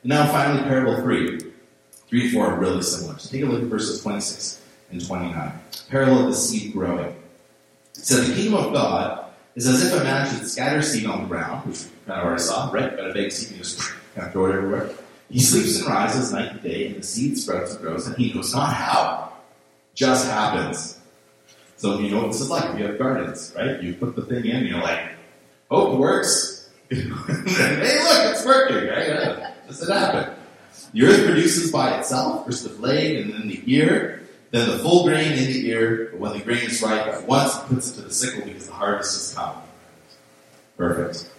And 0.02 0.10
now, 0.10 0.26
finally, 0.30 0.62
parable 0.62 1.00
three. 1.02 1.40
Three 2.08 2.22
and 2.22 2.32
four 2.32 2.46
are 2.46 2.58
really 2.58 2.82
similar. 2.82 3.18
So 3.18 3.30
take 3.30 3.42
a 3.42 3.46
look 3.46 3.62
at 3.62 3.68
verses 3.68 4.02
26 4.02 4.62
and 4.90 5.06
29. 5.06 5.52
Parallel 5.90 6.20
of 6.20 6.26
the 6.26 6.34
seed 6.34 6.72
growing. 6.72 7.08
It 7.08 7.16
says, 7.94 8.28
The 8.28 8.34
kingdom 8.34 8.54
of 8.54 8.72
God 8.72 9.26
is 9.54 9.66
as 9.66 9.84
if 9.84 10.00
a 10.00 10.04
man 10.04 10.28
should 10.28 10.48
scatter 10.48 10.80
seed 10.80 11.06
on 11.06 11.22
the 11.22 11.28
ground, 11.28 11.66
which 11.66 11.82
we 11.82 11.90
kind 12.06 12.20
of 12.20 12.26
already 12.26 12.42
saw, 12.42 12.70
right? 12.70 12.96
Got 12.96 13.10
a 13.10 13.12
big 13.12 13.32
seed 13.32 13.50
and 13.50 13.58
just 13.58 13.80
kind 14.14 14.26
of 14.26 14.32
throw 14.32 14.46
it 14.46 14.54
everywhere. 14.54 14.90
He 15.30 15.40
sleeps 15.40 15.78
and 15.78 15.88
rises 15.88 16.32
night 16.32 16.52
and 16.52 16.62
day, 16.62 16.86
and 16.86 16.96
the 16.96 17.02
seed 17.02 17.36
sprouts 17.36 17.72
and 17.72 17.82
grows, 17.82 18.06
and 18.06 18.16
he 18.16 18.32
knows 18.32 18.54
not 18.54 18.72
how. 18.72 19.32
Just 19.94 20.30
happens. 20.30 20.98
So 21.76 21.98
you 21.98 22.10
know 22.10 22.22
what 22.22 22.32
this 22.32 22.40
is 22.40 22.50
like. 22.50 22.78
You 22.78 22.86
have 22.86 22.98
gardens, 22.98 23.52
right? 23.56 23.82
You 23.82 23.94
put 23.94 24.16
the 24.16 24.22
thing 24.22 24.46
in, 24.46 24.66
you're 24.66 24.80
like, 24.80 25.10
oh, 25.70 25.94
it 25.94 25.98
works. 25.98 26.70
hey, 26.90 27.04
look, 27.04 27.20
it's 27.46 28.44
working, 28.44 28.88
right? 28.88 29.54
Just 29.66 29.82
it 29.82 29.90
happened. 29.90 30.34
The 30.92 31.04
earth 31.04 31.26
produces 31.26 31.70
by 31.70 31.98
itself, 31.98 32.46
first 32.46 32.64
the 32.64 32.70
blade 32.70 33.20
and 33.20 33.34
then 33.34 33.48
the 33.48 33.62
ear, 33.66 34.22
then 34.50 34.68
the 34.68 34.78
full 34.78 35.04
grain 35.04 35.32
in 35.32 35.44
the 35.44 35.68
ear. 35.68 36.08
But 36.12 36.20
when 36.20 36.32
the 36.32 36.44
grain 36.44 36.64
is 36.64 36.82
ripe, 36.82 37.06
at 37.06 37.26
once 37.26 37.56
it 37.56 37.66
puts 37.66 37.90
it 37.90 37.94
to 37.96 38.02
the 38.02 38.14
sickle 38.14 38.44
because 38.44 38.66
the 38.66 38.72
harvest 38.72 39.14
has 39.14 39.34
come. 39.34 39.62
Perfect. 40.76 41.30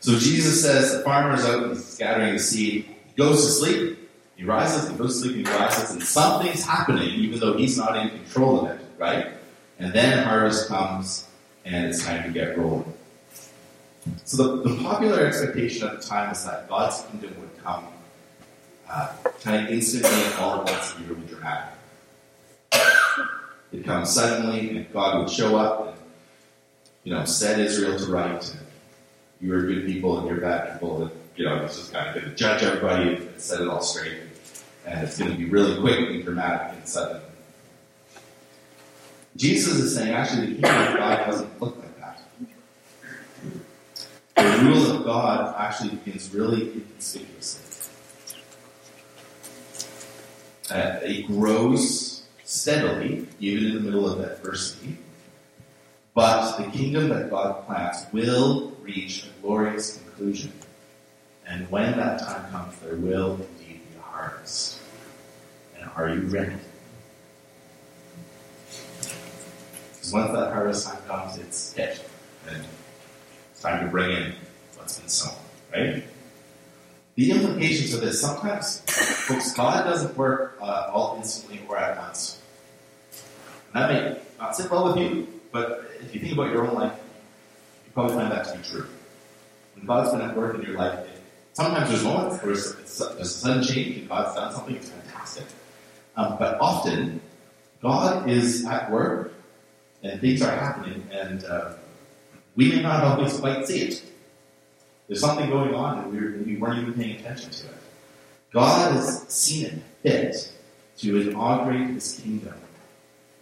So 0.00 0.18
Jesus 0.18 0.62
says 0.62 0.92
the 0.92 1.00
farmer 1.00 1.34
is 1.34 1.44
out 1.44 1.76
scattering 1.76 2.34
the 2.34 2.38
seed. 2.38 2.86
He 3.06 3.16
goes 3.16 3.44
to 3.44 3.52
sleep. 3.52 3.98
He 4.36 4.46
rises, 4.46 4.90
he 4.90 4.96
goes 4.96 5.20
to 5.20 5.28
sleep, 5.28 5.46
he 5.46 5.52
rises, 5.52 5.90
and 5.90 6.02
something's 6.02 6.64
happening, 6.64 7.10
even 7.10 7.40
though 7.40 7.58
he's 7.58 7.76
not 7.76 7.94
in 7.94 8.08
control 8.08 8.64
of 8.64 8.70
it, 8.70 8.80
right? 8.96 9.26
And 9.78 9.92
then 9.92 10.24
harvest 10.24 10.66
comes, 10.66 11.28
and 11.66 11.84
it's 11.84 12.02
time 12.02 12.22
to 12.22 12.30
get 12.30 12.56
rolling. 12.56 12.90
So 14.24 14.56
the, 14.56 14.70
the 14.70 14.82
popular 14.82 15.26
expectation 15.26 15.86
at 15.88 16.00
the 16.00 16.06
time 16.06 16.30
was 16.30 16.42
that 16.46 16.70
God's 16.70 17.02
kingdom 17.02 17.38
would 17.38 17.62
come 17.62 17.84
uh, 18.88 19.12
kind 19.42 19.66
of 19.66 19.70
instantly 19.70 20.10
and 20.10 20.34
all 20.36 20.60
at 20.60 20.72
once 20.72 20.94
and 20.96 21.08
really 21.10 21.26
dramatic. 21.26 21.74
It'd 23.72 23.84
come 23.84 24.06
suddenly, 24.06 24.70
and 24.70 24.90
God 24.90 25.18
would 25.18 25.30
show 25.30 25.56
up 25.56 25.88
and, 25.88 25.96
you 27.04 27.12
know, 27.12 27.26
set 27.26 27.60
Israel 27.60 27.98
to 27.98 28.06
right. 28.06 28.56
You're 29.40 29.66
good 29.66 29.86
people 29.86 30.18
and 30.18 30.28
you're 30.28 30.40
bad 30.40 30.72
people. 30.72 31.02
And, 31.02 31.10
you 31.36 31.44
know, 31.46 31.62
he's 31.62 31.76
just 31.76 31.92
kind 31.92 32.08
of 32.08 32.14
going 32.14 32.26
to 32.26 32.34
judge 32.34 32.62
everybody 32.62 33.14
and 33.14 33.40
set 33.40 33.60
it 33.60 33.68
all 33.68 33.80
straight. 33.80 34.18
And 34.86 35.06
it's 35.06 35.18
going 35.18 35.30
to 35.30 35.36
be 35.36 35.46
really 35.46 35.80
quick 35.80 36.10
and 36.10 36.24
dramatic 36.24 36.76
and 36.76 36.86
sudden. 36.86 37.22
Jesus 39.36 39.74
is 39.74 39.94
saying, 39.94 40.12
actually, 40.12 40.54
the 40.54 40.62
kingdom 40.62 40.92
of 40.92 40.96
God 40.98 41.26
doesn't 41.26 41.60
look 41.60 41.76
like 41.78 42.00
that. 42.00 42.20
The 44.36 44.64
rule 44.64 44.90
of 44.90 45.04
God 45.04 45.54
actually 45.56 45.90
begins 45.90 46.34
really 46.34 46.72
inconspicuously. 46.72 47.70
Uh, 50.70 51.00
it 51.02 51.26
grows 51.26 52.24
steadily, 52.44 53.26
even 53.40 53.66
in 53.66 53.74
the 53.74 53.80
middle 53.80 54.08
of 54.08 54.20
adversity. 54.20 54.98
But 56.14 56.58
the 56.58 56.64
kingdom 56.70 57.08
that 57.08 57.30
God 57.30 57.66
plans 57.66 58.04
will 58.12 58.76
reach 58.90 59.24
a 59.24 59.42
glorious 59.42 59.98
conclusion. 59.98 60.52
And 61.46 61.70
when 61.70 61.96
that 61.96 62.20
time 62.20 62.50
comes, 62.50 62.76
there 62.78 62.96
will 62.96 63.34
indeed 63.34 63.80
be 63.90 63.98
a 63.98 64.02
harvest. 64.02 64.80
And 65.78 65.88
are 65.96 66.08
you 66.08 66.22
ready? 66.22 66.54
Because 69.92 70.12
once 70.12 70.32
that 70.32 70.52
harvest 70.52 70.88
time 70.88 71.02
comes, 71.06 71.38
it's 71.38 71.72
hit. 71.72 72.04
And 72.48 72.64
it's 73.52 73.60
time 73.60 73.84
to 73.84 73.90
bring 73.90 74.10
in 74.10 74.34
what's 74.76 74.98
been 74.98 75.08
sown, 75.08 75.34
right? 75.72 76.04
The 77.14 77.30
implications 77.32 77.94
of 77.94 78.00
this, 78.00 78.20
sometimes, 78.20 78.80
folks, 79.26 79.52
God 79.52 79.84
doesn't 79.84 80.16
work 80.16 80.58
uh, 80.60 80.90
all 80.92 81.16
instantly 81.16 81.60
or 81.68 81.76
at 81.76 81.98
once. 81.98 82.40
And 83.72 83.82
that 83.82 83.90
may 83.90 84.20
not 84.38 84.56
sit 84.56 84.70
well 84.70 84.88
with 84.88 84.96
you, 84.96 85.28
but 85.52 85.90
if 86.00 86.14
you 86.14 86.20
think 86.20 86.32
about 86.32 86.52
your 86.52 86.66
own 86.66 86.74
life, 86.74 86.99
you 87.90 87.94
probably 87.94 88.14
find 88.14 88.30
that 88.30 88.44
to 88.46 88.56
be 88.56 88.62
true. 88.62 88.86
When 89.74 89.86
God's 89.86 90.12
been 90.12 90.20
at 90.20 90.36
work 90.36 90.54
in 90.54 90.62
your 90.62 90.78
life, 90.78 91.08
sometimes 91.54 91.90
there's 91.90 92.04
moments 92.04 92.42
where 92.42 92.54
there's 92.54 93.00
a 93.18 93.24
sudden 93.24 93.64
change 93.64 93.98
and 93.98 94.08
God's 94.08 94.36
done 94.36 94.52
something, 94.52 94.76
it's 94.76 94.90
fantastic. 94.90 95.44
Um, 96.16 96.36
but 96.38 96.60
often, 96.60 97.20
God 97.82 98.30
is 98.30 98.64
at 98.64 98.92
work 98.92 99.34
and 100.04 100.20
things 100.20 100.40
are 100.40 100.54
happening, 100.54 101.04
and 101.10 101.44
uh, 101.44 101.72
we 102.54 102.68
may 102.70 102.80
not 102.80 103.02
always 103.02 103.38
quite 103.38 103.66
see 103.66 103.82
it. 103.82 104.02
There's 105.08 105.20
something 105.20 105.50
going 105.50 105.74
on, 105.74 105.98
and 105.98 106.12
we, 106.12 106.54
we 106.54 106.60
weren't 106.60 106.80
even 106.80 106.94
paying 106.94 107.16
attention 107.16 107.50
to 107.50 107.66
it. 107.66 107.74
God 108.52 108.92
has 108.92 109.28
seen 109.28 109.66
it 109.66 109.82
fit 110.02 110.52
to 110.98 111.28
inaugurate 111.28 111.90
His 111.90 112.20
kingdom 112.22 112.54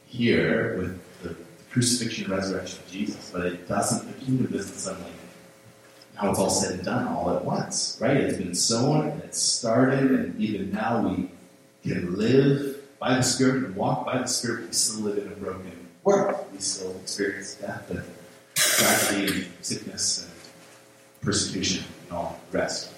here 0.07 0.79
with 0.79 1.08
crucifixion 1.71 2.31
resurrection 2.31 2.79
of 2.85 2.91
Jesus, 2.91 3.31
but 3.33 3.47
it 3.47 3.69
doesn't. 3.69 4.07
The 4.07 4.25
kingdom 4.25 4.47
doesn't 4.47 4.77
suddenly 4.77 5.13
now 6.21 6.31
it's 6.31 6.39
all 6.41 6.51
said 6.51 6.75
and 6.75 6.85
done 6.85 7.07
all 7.07 7.35
at 7.37 7.45
once, 7.45 7.97
right? 8.01 8.17
It's 8.17 8.39
been 8.39 8.55
sown 8.55 9.09
and 9.09 9.23
it's 9.23 9.41
started, 9.41 10.11
and 10.11 10.41
even 10.41 10.73
now 10.73 11.07
we 11.07 11.31
can 11.89 12.17
live 12.17 12.77
by 12.99 13.15
the 13.15 13.23
Spirit 13.23 13.65
and 13.65 13.77
walk 13.77 14.05
by 14.05 14.19
the 14.19 14.27
Spirit. 14.27 14.67
We 14.67 14.73
still 14.73 15.05
live 15.05 15.19
in 15.19 15.31
a 15.31 15.37
broken 15.37 15.89
world. 16.03 16.45
We 16.53 16.59
still 16.59 16.97
experience 17.03 17.55
death 17.55 17.89
and 17.91 18.03
tragedy 18.55 19.45
and 19.45 19.47
sickness 19.61 20.25
and 20.25 20.33
persecution 21.23 21.85
and 22.05 22.17
all 22.17 22.41
the 22.51 22.59
rest. 22.59 22.93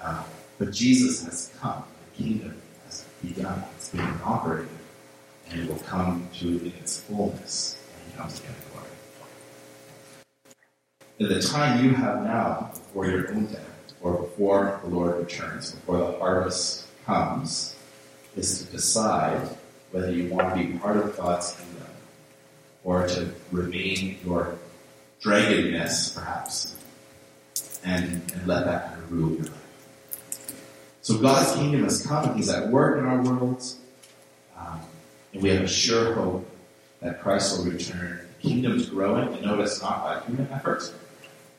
Uh, 0.00 0.22
but 0.58 0.70
Jesus 0.70 1.24
has 1.24 1.52
come. 1.60 1.82
The 2.16 2.22
kingdom 2.22 2.62
has 2.86 3.04
begun. 3.22 3.64
It's 3.76 3.88
been 3.88 4.00
inaugurated. 4.02 4.68
And 5.50 5.60
it 5.60 5.68
will 5.68 5.80
come 5.80 6.28
to 6.38 6.66
its 6.66 7.00
fullness 7.00 7.76
when 7.94 8.10
he 8.10 8.16
comes 8.18 8.38
again 8.40 8.54
in 8.54 8.72
glory. 8.72 8.88
And 11.18 11.28
the 11.28 11.42
time 11.42 11.84
you 11.84 11.90
have 11.94 12.22
now 12.22 12.70
before 12.72 13.06
your 13.06 13.30
own 13.32 13.46
death, 13.46 13.66
or 14.00 14.14
before 14.14 14.80
the 14.82 14.88
Lord 14.90 15.18
returns, 15.18 15.72
before 15.72 15.98
the 15.98 16.18
harvest 16.18 16.86
comes, 17.04 17.76
is 18.36 18.64
to 18.64 18.72
decide 18.72 19.40
whether 19.90 20.10
you 20.10 20.28
want 20.28 20.56
to 20.56 20.64
be 20.64 20.78
part 20.78 20.96
of 20.96 21.16
God's 21.16 21.52
kingdom 21.52 21.88
or 22.84 23.06
to 23.08 23.28
remain 23.50 24.18
your 24.24 24.56
dragonness, 25.20 26.14
perhaps, 26.14 26.74
and, 27.84 28.22
and 28.32 28.46
let 28.46 28.64
that 28.64 28.88
kind 28.88 29.02
of 29.02 29.12
rule 29.12 29.30
your 29.32 29.44
life. 29.44 29.56
So 31.02 31.18
God's 31.18 31.52
kingdom 31.56 31.84
has 31.84 32.06
come. 32.06 32.36
He's 32.36 32.48
at 32.48 32.68
work 32.68 32.98
in 32.98 33.04
our 33.04 33.20
worlds. 33.22 33.78
Um, 34.56 34.80
and 35.32 35.42
we 35.42 35.50
have 35.50 35.62
a 35.62 35.68
sure 35.68 36.14
hope 36.14 36.48
that 37.00 37.20
Christ 37.20 37.58
will 37.58 37.72
return. 37.72 38.20
The 38.42 38.48
kingdom's 38.48 38.88
growing, 38.88 39.32
and 39.34 39.42
notice 39.42 39.80
not 39.80 40.04
by 40.04 40.20
human 40.26 40.48
effort, 40.52 40.92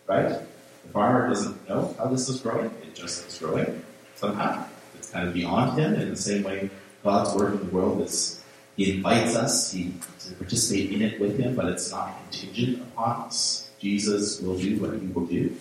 right? 0.07 0.29
The 0.29 0.91
farmer 0.91 1.29
doesn't 1.29 1.69
know 1.69 1.95
how 1.97 2.05
this 2.05 2.27
is 2.29 2.39
growing. 2.39 2.71
It 2.81 2.95
just 2.95 3.27
is 3.27 3.37
growing 3.37 3.83
somehow. 4.15 4.65
It's 4.95 5.09
kind 5.09 5.27
of 5.27 5.33
beyond 5.33 5.79
him 5.79 5.93
in 5.95 6.09
the 6.09 6.15
same 6.15 6.43
way 6.43 6.69
God's 7.03 7.33
work 7.35 7.53
in 7.53 7.59
the 7.59 7.73
world 7.73 8.01
is, 8.01 8.41
he 8.77 8.95
invites 8.95 9.35
us 9.35 9.71
he, 9.71 9.93
to 10.19 10.33
participate 10.35 10.91
in 10.91 11.01
it 11.01 11.19
with 11.19 11.37
him, 11.37 11.55
but 11.55 11.65
it's 11.65 11.91
not 11.91 12.17
contingent 12.23 12.81
upon 12.81 13.27
us. 13.27 13.69
Jesus 13.79 14.39
will 14.39 14.57
do 14.57 14.79
what 14.79 14.93
he 14.93 15.07
will 15.07 15.25
do. 15.25 15.55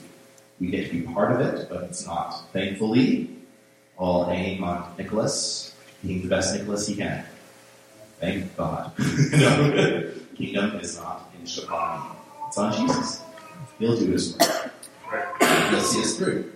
We 0.61 0.69
get 0.69 0.91
to 0.91 0.93
be 0.93 1.03
part 1.03 1.33
of 1.33 1.41
it, 1.41 1.69
but 1.71 1.85
it's 1.85 2.07
not, 2.07 2.53
thankfully, 2.53 3.31
all 3.97 4.27
hanging 4.27 4.63
on 4.63 4.95
Nicholas 4.99 5.75
being 6.03 6.23
the 6.23 6.29
best 6.29 6.55
Nicholas 6.55 6.87
he 6.87 6.97
can. 6.97 7.25
Thank 8.21 8.57
God. 8.57 8.93
no, 9.33 10.13
kingdom 10.37 10.79
is 10.81 10.99
not 10.99 11.31
in 11.39 11.47
Shabbat. 11.47 12.17
It's 12.49 12.59
on 12.59 12.73
Jesus. 12.73 13.23
He'll 13.79 13.97
do 13.97 14.13
his 14.13 14.37
work. 14.37 15.43
He'll 15.71 15.81
see 15.81 16.03
us 16.03 16.17
through. 16.17 16.53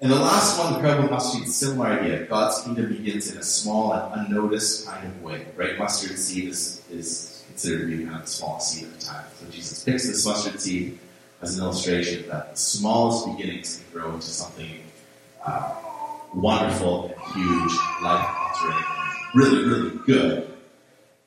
And 0.00 0.12
the 0.12 0.16
last 0.16 0.58
one, 0.58 0.74
the 0.74 0.80
parable 0.80 1.04
of 1.04 1.10
mustard 1.10 1.44
seed, 1.44 1.50
similar 1.50 1.86
idea. 1.86 2.26
God's 2.26 2.62
kingdom 2.62 2.88
begins 2.88 3.32
in 3.32 3.38
a 3.38 3.42
small 3.42 3.94
and 3.94 4.26
unnoticed 4.26 4.86
kind 4.86 5.06
of 5.06 5.22
way, 5.22 5.46
right? 5.56 5.78
Mustard 5.78 6.18
seed 6.18 6.50
is, 6.50 6.82
is 6.90 7.44
considered 7.48 7.90
to 7.90 7.96
be 7.96 8.04
kind 8.04 8.16
of 8.16 8.22
the 8.22 8.28
smallest 8.28 8.72
seed 8.72 8.84
at 8.84 9.00
the 9.00 9.06
time. 9.06 9.24
So 9.40 9.50
Jesus 9.50 9.82
picks 9.82 10.06
this 10.06 10.26
mustard 10.26 10.60
seed 10.60 10.98
as 11.40 11.56
an 11.56 11.64
illustration 11.64 12.28
that 12.28 12.50
the 12.50 12.56
smallest 12.56 13.26
beginnings 13.26 13.82
can 13.82 14.00
grow 14.00 14.14
into 14.14 14.26
something 14.26 14.82
uh, 15.46 15.74
wonderful 16.34 17.06
and 17.06 17.34
huge, 17.34 17.78
life-altering, 18.02 18.84
really, 19.34 19.64
really 19.64 19.98
good, 20.04 20.55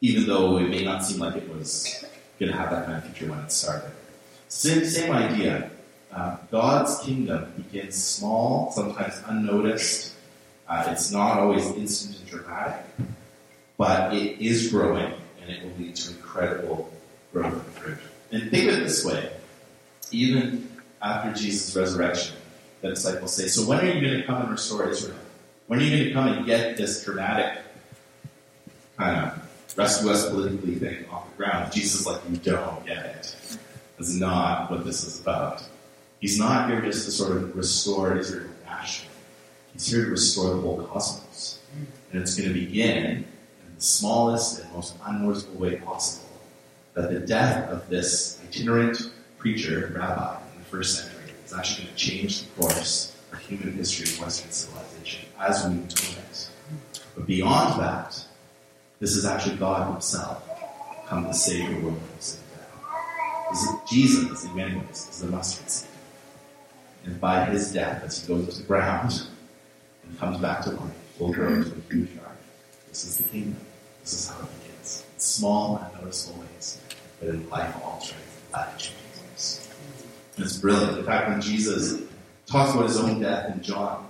even 0.01 0.25
though 0.27 0.57
it 0.57 0.69
may 0.69 0.83
not 0.83 1.03
seem 1.03 1.19
like 1.19 1.35
it 1.35 1.49
was 1.49 2.05
going 2.39 2.51
to 2.51 2.57
have 2.57 2.71
that 2.71 2.85
kind 2.85 2.97
of 2.97 3.03
future 3.05 3.29
when 3.29 3.39
it 3.39 3.51
started. 3.51 3.91
Same, 4.47 4.85
same 4.85 5.11
idea. 5.11 5.69
Uh, 6.11 6.37
God's 6.51 6.99
kingdom 7.01 7.53
begins 7.55 8.01
small, 8.01 8.71
sometimes 8.71 9.21
unnoticed. 9.27 10.15
Uh, 10.67 10.85
it's 10.87 11.11
not 11.11 11.39
always 11.39 11.65
instant 11.73 12.17
and 12.19 12.27
dramatic, 12.27 12.85
but 13.77 14.13
it 14.13 14.39
is 14.39 14.71
growing, 14.71 15.13
and 15.41 15.49
it 15.49 15.63
will 15.63 15.73
lead 15.77 15.95
to 15.95 16.11
incredible 16.11 16.91
growth 17.31 17.53
and 17.53 17.73
fruit. 17.75 17.97
And 18.31 18.51
think 18.51 18.69
of 18.69 18.79
it 18.79 18.83
this 18.83 19.03
way: 19.05 19.31
even 20.11 20.69
after 21.01 21.33
Jesus' 21.39 21.75
resurrection, 21.75 22.35
the 22.81 22.89
disciples 22.89 23.35
say, 23.35 23.47
"So 23.47 23.67
when 23.67 23.79
are 23.79 23.85
you 23.85 24.01
going 24.01 24.21
to 24.21 24.25
come 24.25 24.41
and 24.41 24.51
restore 24.51 24.89
Israel? 24.89 25.17
When 25.67 25.79
are 25.79 25.83
you 25.83 25.91
going 25.91 26.07
to 26.07 26.13
come 26.13 26.27
and 26.27 26.45
get 26.45 26.77
this 26.77 27.03
dramatic 27.03 27.59
kind 28.97 29.25
of 29.25 29.38
rescue 29.79 30.09
us 30.11 30.29
politically 30.29 30.75
thing 30.75 31.05
off 31.09 31.23
the 31.29 31.35
ground?" 31.39 31.71
Jesus 31.71 32.01
is 32.01 32.05
like, 32.05 32.21
"You 32.29 32.37
don't 32.37 32.85
get 32.85 33.03
it. 33.05 33.25
That's 33.97 34.13
not 34.13 34.69
what 34.69 34.85
this 34.85 35.03
is 35.03 35.19
about." 35.19 35.63
He's 36.19 36.37
not 36.37 36.69
here 36.69 36.81
just 36.81 37.05
to 37.05 37.11
sort 37.11 37.31
of 37.37 37.55
restore 37.55 38.17
Israel 38.17 38.51
nationally. 38.65 39.15
He's 39.73 39.87
here 39.87 40.03
to 40.05 40.11
restore 40.11 40.49
the 40.55 40.61
whole 40.61 40.83
cosmos. 40.83 41.59
And 42.11 42.21
it's 42.21 42.35
going 42.35 42.49
to 42.49 42.59
begin 42.65 43.05
in 43.05 43.75
the 43.77 43.81
smallest 43.81 44.59
and 44.59 44.67
most 44.73 44.95
unnoticeable 45.05 45.59
way 45.59 45.77
possible. 45.77 46.27
That 46.95 47.09
the 47.11 47.19
death 47.19 47.69
of 47.69 47.87
this 47.87 48.39
itinerant 48.45 48.97
preacher, 49.37 49.93
rabbi, 49.95 50.35
in 50.53 50.59
the 50.59 50.65
first 50.65 50.89
century 50.97 51.31
is 51.45 51.53
actually 51.53 51.85
going 51.85 51.95
to 51.95 52.03
change 52.07 52.41
the 52.41 52.49
course 52.59 53.13
of 53.31 53.39
human 53.39 53.71
history 53.73 54.05
of 54.11 54.19
Western 54.19 54.51
civilization 54.51 55.23
as 55.39 55.63
we 55.63 55.75
know 55.75 55.85
it. 55.85 56.49
But 57.15 57.25
beyond 57.27 57.79
that, 57.81 58.25
this 58.99 59.15
is 59.15 59.25
actually 59.25 59.57
God 59.57 59.91
Himself 59.91 60.43
come 61.07 61.25
to 61.25 61.33
save 61.33 61.69
the 61.69 61.85
world 61.85 61.97
from 61.97 62.19
sin. 62.19 62.39
This 63.51 63.63
is 63.63 63.75
Jesus, 63.89 64.45
in 64.45 64.55
many 64.55 64.75
ways, 64.75 65.07
is 65.09 65.21
the 65.21 65.27
mustard 65.27 65.69
seed. 65.69 65.89
And 67.05 67.19
by 67.19 67.45
his 67.45 67.71
death, 67.71 68.03
as 68.03 68.21
he 68.21 68.27
goes 68.27 68.53
to 68.53 68.61
the 68.61 68.67
ground 68.67 69.23
and 70.03 70.19
comes 70.19 70.37
back 70.37 70.61
to 70.63 70.71
life, 70.71 70.91
will 71.17 71.33
grow 71.33 71.47
into 71.47 71.71
a 71.71 71.93
huge 71.93 72.15
garden. 72.15 72.37
This 72.89 73.05
is 73.05 73.17
the 73.17 73.23
kingdom. 73.23 73.57
This 74.01 74.13
is 74.13 74.29
how 74.29 74.39
it 74.43 74.49
begins. 74.61 75.03
In 75.15 75.19
small 75.19 75.77
and 75.77 76.01
noticeable 76.01 76.41
ways, 76.41 76.79
but 77.19 77.29
in 77.29 77.49
life 77.49 77.75
altering, 77.83 78.21
life 78.53 78.77
changing 78.77 79.23
ways. 79.31 79.67
And 80.35 80.45
it's 80.45 80.57
brilliant. 80.57 80.99
In 80.99 81.05
fact, 81.05 81.29
when 81.29 81.41
Jesus 81.41 82.01
talks 82.45 82.73
about 82.73 82.85
his 82.85 82.97
own 82.97 83.19
death 83.19 83.55
in 83.55 83.63
John, 83.63 84.07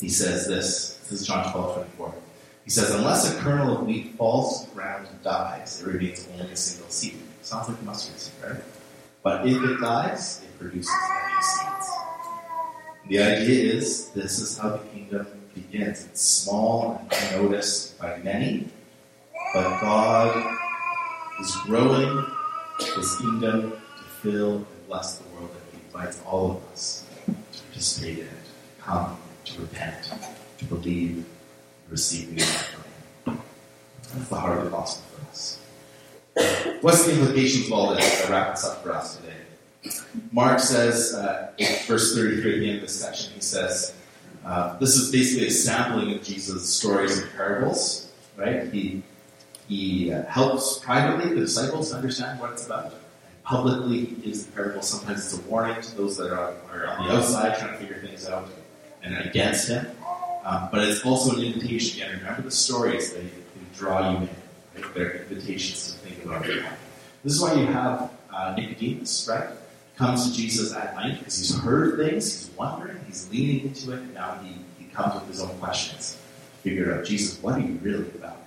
he 0.00 0.08
says 0.08 0.48
this. 0.48 0.98
This 1.08 1.20
is 1.20 1.26
John 1.26 1.52
12, 1.52 1.74
24. 1.74 2.14
He 2.64 2.70
says, 2.70 2.90
Unless 2.90 3.34
a 3.34 3.40
kernel 3.40 3.78
of 3.78 3.86
wheat 3.86 4.14
falls 4.16 4.62
to 4.62 4.68
the 4.68 4.74
ground 4.74 5.08
and 5.08 5.22
dies, 5.22 5.80
it 5.80 5.86
remains 5.86 6.28
only 6.32 6.52
a 6.52 6.56
single 6.56 6.90
seed. 6.90 7.16
Sounds 7.42 7.68
like 7.68 7.80
a 7.80 7.84
mustard 7.84 8.18
seed, 8.18 8.34
right? 8.44 8.62
But 9.22 9.46
if 9.46 9.62
it 9.62 9.80
dies, 9.80 10.42
it 10.42 10.58
produces 10.58 10.92
many 11.08 11.42
seeds. 11.42 11.90
The 13.08 13.18
idea 13.18 13.74
is 13.74 14.08
this 14.10 14.38
is 14.38 14.56
how 14.56 14.70
the 14.70 14.78
kingdom 14.78 15.26
begins. 15.54 16.04
It's 16.04 16.20
small 16.20 17.06
and 17.10 17.34
unnoticed 17.34 17.98
by 17.98 18.18
many, 18.18 18.68
but 19.52 19.80
God 19.80 20.56
is 21.40 21.56
growing 21.64 22.26
his 22.78 23.16
kingdom 23.16 23.72
to 23.72 24.04
fill 24.22 24.56
and 24.56 24.86
bless 24.86 25.18
the 25.18 25.28
world 25.34 25.50
that 25.54 25.62
he 25.72 25.84
invites 25.86 26.20
all 26.24 26.52
of 26.52 26.72
us 26.72 27.04
to 27.26 27.62
participate 27.64 28.18
in 28.18 28.28
come, 28.80 29.16
to 29.44 29.60
repent, 29.60 30.12
to 30.58 30.64
believe, 30.64 31.24
Him. 31.90 32.36
That's 32.36 34.28
the 34.28 34.36
heart 34.36 34.58
of 34.58 34.64
the 34.64 34.70
gospel 34.70 35.04
for 35.16 35.30
us. 35.30 35.60
What's 36.82 37.04
the 37.04 37.18
implications 37.18 37.66
of 37.66 37.72
all 37.72 37.94
this 37.94 38.20
that 38.20 38.30
wrap 38.30 38.54
this 38.54 38.64
up 38.64 38.82
for 38.82 38.92
us 38.92 39.16
today? 39.16 39.34
Mark 40.32 40.60
says, 40.60 41.14
uh, 41.14 41.50
verse 41.86 42.14
33 42.14 42.54
at 42.54 42.60
the 42.60 42.66
end 42.68 42.76
of 42.76 42.82
this 42.82 43.00
section, 43.00 43.32
he 43.34 43.40
says, 43.40 43.94
uh, 44.44 44.78
this 44.78 44.96
is 44.96 45.10
basically 45.10 45.48
a 45.48 45.50
sampling 45.50 46.14
of 46.14 46.22
Jesus' 46.22 46.68
stories 46.68 47.18
and 47.18 47.30
parables, 47.32 48.10
right? 48.36 48.72
He, 48.72 49.02
he 49.68 50.12
uh, 50.12 50.24
helps 50.24 50.78
privately 50.78 51.34
the 51.34 51.40
disciples 51.40 51.92
understand 51.92 52.40
what 52.40 52.52
it's 52.52 52.66
about. 52.66 52.86
And 52.86 52.94
publicly, 53.44 54.06
he 54.06 54.14
gives 54.16 54.46
the 54.46 54.52
parable. 54.52 54.82
Sometimes 54.82 55.24
it's 55.24 55.44
a 55.44 55.48
warning 55.48 55.80
to 55.80 55.96
those 55.96 56.16
that 56.16 56.32
are, 56.32 56.54
are 56.72 56.86
on 56.86 57.08
the 57.08 57.14
outside 57.14 57.58
trying 57.58 57.72
to 57.72 57.78
figure 57.78 58.00
things 58.00 58.28
out 58.28 58.48
and 59.02 59.16
against 59.18 59.68
him. 59.68 59.86
Um, 60.44 60.68
but 60.72 60.86
it's 60.88 61.04
also 61.04 61.36
an 61.36 61.42
invitation 61.42 62.02
again. 62.02 62.18
Remember 62.18 62.42
the 62.42 62.50
stories, 62.50 63.12
they, 63.12 63.22
they 63.22 63.30
draw 63.74 64.10
you 64.10 64.16
in. 64.16 64.22
Right? 64.22 64.94
They're 64.94 65.12
invitations 65.22 65.92
to 65.92 65.98
think 65.98 66.24
about 66.24 66.48
it. 66.48 66.64
This 67.24 67.34
is 67.34 67.42
why 67.42 67.54
you 67.54 67.66
have 67.66 68.10
uh, 68.32 68.54
Nicodemus, 68.56 69.28
right? 69.28 69.50
Comes 69.96 70.30
to 70.30 70.36
Jesus 70.36 70.72
at 70.74 70.94
night 70.94 71.18
because 71.18 71.36
he's 71.36 71.58
heard 71.58 71.98
things, 71.98 72.46
he's 72.46 72.56
wondering, 72.56 72.98
he's 73.06 73.30
leaning 73.30 73.66
into 73.66 73.92
it, 73.92 73.98
and 73.98 74.14
now 74.14 74.38
he, 74.42 74.54
he 74.78 74.90
comes 74.92 75.14
with 75.14 75.26
his 75.28 75.42
own 75.42 75.56
questions. 75.58 76.18
Figure 76.62 76.94
out, 76.94 77.04
Jesus, 77.04 77.42
what 77.42 77.56
are 77.56 77.60
you 77.60 77.78
really 77.82 78.08
about? 78.14 78.38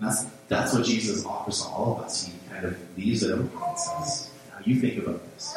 And 0.00 0.08
that's, 0.08 0.24
that's 0.48 0.74
what 0.74 0.84
Jesus 0.84 1.24
offers 1.24 1.62
to 1.62 1.68
all 1.68 1.98
of 1.98 2.04
us. 2.04 2.26
He 2.26 2.32
kind 2.50 2.64
of 2.64 2.76
leaves 2.96 3.22
it 3.22 3.32
open 3.32 3.50
and 3.66 3.78
says, 3.78 4.30
Now 4.50 4.58
you 4.64 4.80
think 4.80 5.02
about 5.02 5.22
this. 5.32 5.54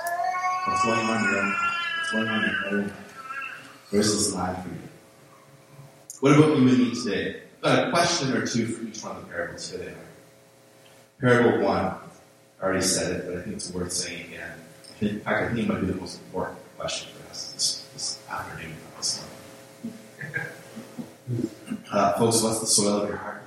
What's 0.66 0.84
going 0.84 1.00
on 1.00 1.18
in 1.18 1.32
your 1.32 1.40
own 1.40 1.56
What's 2.00 2.12
going 2.12 2.28
on 2.28 2.44
in 2.44 2.50
your 2.50 2.80
own? 2.82 2.94
Where's 3.90 4.12
this 4.12 4.34
line 4.34 4.56
for 4.56 4.70
you? 4.70 4.89
What 6.20 6.34
about 6.34 6.50
you 6.50 6.56
and 6.56 6.66
me 6.66 6.94
today? 6.94 7.44
I've 7.58 7.62
got 7.64 7.88
a 7.88 7.92
question 7.92 8.34
or 8.34 8.46
two 8.46 8.68
for 8.68 8.86
each 8.86 9.02
one 9.02 9.16
of 9.16 9.22
the 9.26 9.30
parables 9.34 9.72
today. 9.72 9.94
Parable 11.22 11.64
one, 11.66 11.86
I 11.86 12.00
already 12.62 12.82
said 12.82 13.16
it, 13.16 13.26
but 13.26 13.38
I 13.38 13.42
think 13.44 13.56
it's 13.56 13.72
worth 13.74 13.94
saying 13.94 14.26
again. 14.28 14.52
In 15.00 15.22
fact, 15.22 15.44
I 15.44 15.56
think 15.56 15.60
it 15.60 15.72
might 15.72 15.80
be 15.80 15.88
the 15.88 15.96
most 15.96 16.20
important 16.20 16.60
question 16.78 17.10
for 17.14 17.30
us 17.30 17.54
this, 17.54 17.88
this 17.94 18.20
afternoon, 18.30 18.76
this. 18.98 19.26
Uh, 21.92 22.14
folks, 22.18 22.42
what's 22.42 22.60
the 22.60 22.66
soil 22.66 23.02
of 23.02 23.10
your 23.10 23.18
heart 23.18 23.44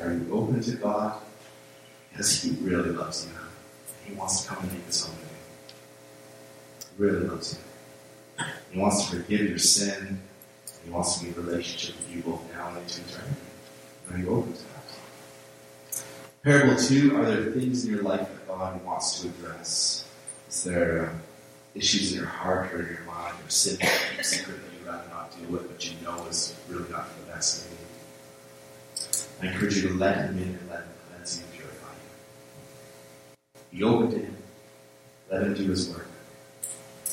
like? 0.00 0.06
Are 0.06 0.12
you 0.12 0.26
open 0.32 0.62
to 0.62 0.72
God? 0.72 1.20
Because 2.10 2.42
He 2.42 2.50
really 2.62 2.90
loves 2.90 3.26
you. 3.26 3.32
He 4.06 4.14
wants 4.14 4.42
to 4.42 4.48
come 4.48 4.62
and 4.64 4.72
make 4.72 4.86
His 4.86 5.04
home. 5.04 5.16
He 6.96 7.02
really 7.02 7.26
loves 7.26 7.54
you. 7.54 7.71
He 8.70 8.78
wants 8.78 9.08
to 9.08 9.16
forgive 9.16 9.48
your 9.48 9.58
sin. 9.58 10.20
He 10.84 10.90
wants 10.90 11.18
to 11.18 11.24
be 11.24 11.30
in 11.30 11.46
relationship 11.46 11.96
with 11.96 12.16
you 12.16 12.22
both 12.22 12.42
now 12.52 12.68
and 12.68 12.78
into 12.78 13.00
eternity. 13.02 13.36
Are 14.10 14.18
you 14.18 14.28
open 14.30 14.52
to 14.52 14.62
that? 14.62 16.02
Parable 16.42 16.76
two, 16.76 17.16
are 17.16 17.24
there 17.24 17.52
things 17.52 17.84
in 17.84 17.92
your 17.92 18.02
life 18.02 18.20
that 18.20 18.48
God 18.48 18.84
wants 18.84 19.20
to 19.20 19.28
address? 19.28 20.08
Is 20.48 20.64
there 20.64 21.10
um, 21.10 21.20
issues 21.74 22.12
in 22.12 22.18
your 22.18 22.26
heart 22.26 22.72
or 22.72 22.82
in 22.82 22.94
your 22.94 23.04
mind 23.04 23.34
or 23.44 23.48
sin 23.48 23.78
that 23.80 24.26
secret 24.26 24.56
that 24.56 24.78
you'd 24.78 24.86
rather 24.86 25.08
not 25.10 25.30
deal 25.38 25.50
with, 25.50 25.68
but 25.68 25.88
you 25.88 25.96
know 26.04 26.26
is 26.26 26.56
really 26.68 26.90
not 26.90 27.08
for 27.08 27.20
the 27.20 27.32
best 27.32 27.66
of 27.66 27.72
you? 27.72 29.48
I 29.48 29.52
encourage 29.52 29.76
you 29.76 29.88
to 29.88 29.94
let 29.94 30.16
Him 30.16 30.38
in 30.38 30.48
and 30.48 30.68
let 30.68 30.80
Him 30.80 30.88
cleanse 31.08 31.38
you 31.38 31.44
and 31.44 31.52
purify 31.54 31.92
you. 33.72 33.78
Be 33.78 33.84
open 33.84 34.10
to 34.10 34.18
Him. 34.18 34.36
Let 35.30 35.42
Him 35.42 35.54
do 35.54 35.64
His 35.70 35.90
work. 35.90 36.08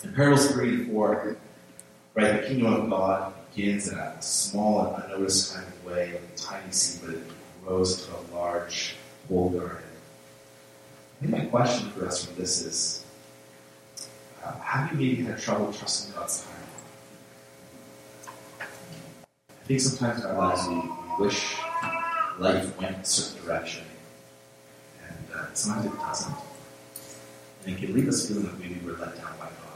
In 0.03 0.13
parables 0.13 0.51
three 0.51 0.75
and 0.75 0.91
four, 0.91 1.35
right, 2.13 2.41
the 2.41 2.47
kingdom 2.47 2.73
of 2.73 2.89
God 2.89 3.33
begins 3.53 3.89
in 3.89 3.97
a 3.97 4.21
small 4.21 4.93
and 4.93 5.03
unnoticed 5.03 5.55
kind 5.55 5.67
of 5.67 5.85
way, 5.85 6.13
like 6.13 6.21
a 6.21 6.37
tiny 6.37 6.71
seed, 6.71 7.01
but 7.05 7.15
it 7.15 7.23
grows 7.65 7.99
into 7.99 8.15
a 8.15 8.21
large 8.35 8.95
whole 9.27 9.49
garden. 9.49 9.77
I 11.21 11.25
think 11.25 11.31
my 11.31 11.49
question 11.49 11.89
for 11.91 12.05
us 12.05 12.23
from 12.23 12.35
this 12.35 12.65
is 12.65 13.05
uh, 14.43 14.57
have 14.59 14.91
you 14.91 14.97
maybe 14.97 15.23
had 15.23 15.37
trouble 15.37 15.73
trusting 15.73 16.13
God's 16.15 16.45
timing? 16.45 16.59
I 19.49 19.65
think 19.65 19.81
sometimes 19.81 20.23
in 20.23 20.31
our 20.31 20.37
lives 20.37 20.67
we, 20.67 20.81
wish 21.19 21.57
life 22.39 22.79
went 22.79 22.97
a 22.97 23.05
certain 23.05 23.45
direction, 23.45 23.83
and 25.05 25.35
uh, 25.35 25.53
sometimes 25.53 25.87
it 25.87 25.97
doesn't. 25.97 26.35
And 27.65 27.75
it 27.75 27.79
can 27.79 27.93
leave 27.93 28.07
us 28.07 28.25
feeling 28.25 28.45
like 28.45 28.57
maybe 28.57 28.79
we're 28.85 28.97
let 28.97 29.17
down 29.17 29.33
by 29.37 29.47
God. 29.47 29.68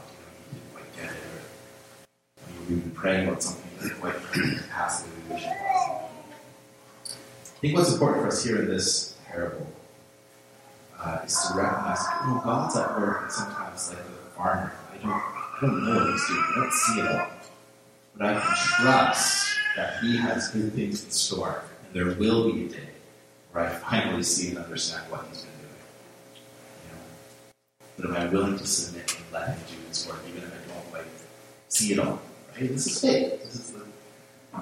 You 1.10 1.10
know, 1.10 1.10
we 1.10 1.10
didn't 1.10 1.10
quite 1.10 1.10
get 1.10 1.10
it, 1.10 2.40
or 2.40 2.48
maybe 2.48 2.74
we've 2.74 2.82
been 2.82 2.90
praying 2.92 3.28
about 3.28 3.42
something 3.42 3.70
that 3.76 3.82
didn't 3.82 4.00
quite 4.00 4.14
come 4.14 4.56
to 4.56 4.62
pass 4.70 5.02
the 5.02 5.08
way 5.08 5.16
we 5.28 5.34
wish 5.34 5.44
it 5.44 5.48
was. 5.48 6.00
I 7.06 7.58
think 7.60 7.76
what's 7.76 7.92
important 7.92 8.22
for 8.22 8.28
us 8.28 8.44
here 8.44 8.62
in 8.62 8.68
this 8.68 9.16
parable 9.26 9.66
uh, 11.00 11.20
is 11.24 11.36
to 11.48 11.54
recognize, 11.58 12.00
you 12.22 12.34
know, 12.34 12.40
God's 12.44 12.76
at 12.76 12.98
work, 12.98 13.22
and 13.22 13.32
sometimes 13.32 13.88
like 13.88 13.98
the 13.98 14.30
farmer, 14.36 14.72
I 14.92 14.96
don't, 14.98 15.10
I 15.10 15.58
don't 15.60 15.84
know 15.84 15.94
what 15.94 16.10
he's 16.12 16.26
doing, 16.28 16.44
I 16.44 16.54
don't 16.60 16.72
see 16.72 17.00
it 17.00 17.08
all, 17.08 17.28
but 18.16 18.26
I 18.26 18.40
can 18.40 18.54
trust 18.56 19.54
that 19.76 20.00
He 20.00 20.16
has 20.16 20.48
good 20.48 20.72
things 20.72 21.04
in 21.04 21.10
store, 21.10 21.62
and 21.84 21.94
there 21.94 22.14
will 22.16 22.52
be 22.52 22.66
a 22.66 22.68
day 22.68 22.88
where 23.52 23.64
I 23.64 23.68
finally 23.70 24.22
see 24.22 24.50
and 24.50 24.58
understand 24.58 25.10
what 25.10 25.26
He's 25.28 25.42
been 25.42 25.52
doing. 25.60 25.74
You 26.84 28.06
know? 28.06 28.14
But 28.14 28.22
am 28.22 28.28
I 28.28 28.32
willing 28.32 28.58
to 28.58 28.66
submit 28.66 29.16
and 29.16 29.32
let 29.32 29.48
Him 29.48 29.58
do 29.68 29.88
His 29.88 30.06
work, 30.06 30.20
even 30.28 30.44
if 30.44 30.52
I 30.52 30.63
see 31.74 31.92
it 31.92 31.98
all? 31.98 32.20
Right? 32.54 32.70
This 32.70 32.86
is 32.86 33.00
faith. 33.00 33.44
This 33.44 33.54
is, 33.56 33.72
the, 33.72 33.84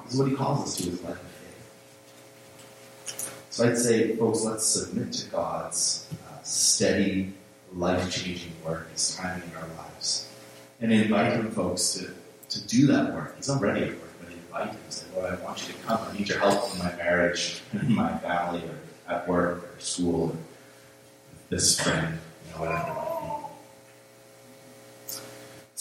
this 0.03 0.13
is 0.13 0.19
what 0.19 0.29
He 0.29 0.35
calls 0.35 0.63
us 0.63 0.75
to, 0.77 0.89
is 0.89 1.01
life 1.03 1.21
of 1.21 1.27
faith. 1.27 3.45
So 3.51 3.67
I'd 3.67 3.77
say, 3.77 4.15
folks, 4.15 4.43
let's 4.43 4.65
submit 4.65 5.13
to 5.13 5.29
God's 5.29 6.07
uh, 6.11 6.41
steady, 6.43 7.33
life-changing 7.73 8.53
work, 8.65 8.91
His 8.91 9.15
timing 9.15 9.49
in 9.49 9.57
our 9.57 9.67
lives, 9.77 10.27
and 10.81 10.91
invite 10.91 11.33
Him, 11.33 11.51
folks, 11.51 11.93
to, 11.93 12.09
to 12.49 12.67
do 12.67 12.87
that 12.87 13.13
work. 13.13 13.35
He's 13.37 13.49
already 13.49 13.83
at 13.83 13.89
work, 13.89 14.13
but 14.19 14.31
invite 14.31 14.71
Him. 14.71 14.79
Say, 14.89 15.05
Lord, 15.15 15.33
I 15.33 15.35
want 15.43 15.67
you 15.67 15.73
to 15.73 15.79
come. 15.81 15.99
I 16.09 16.17
need 16.17 16.29
your 16.29 16.39
help 16.39 16.73
in 16.73 16.79
my 16.79 16.95
marriage, 16.95 17.61
in 17.73 17.93
my 17.93 18.17
family, 18.17 18.63
or 18.63 19.13
at 19.13 19.27
work, 19.27 19.63
or 19.63 19.79
school, 19.79 20.31
or 20.31 20.37
this 21.49 21.79
friend, 21.79 22.17
you 22.47 22.53
know, 22.53 22.61
whatever. 22.61 23.02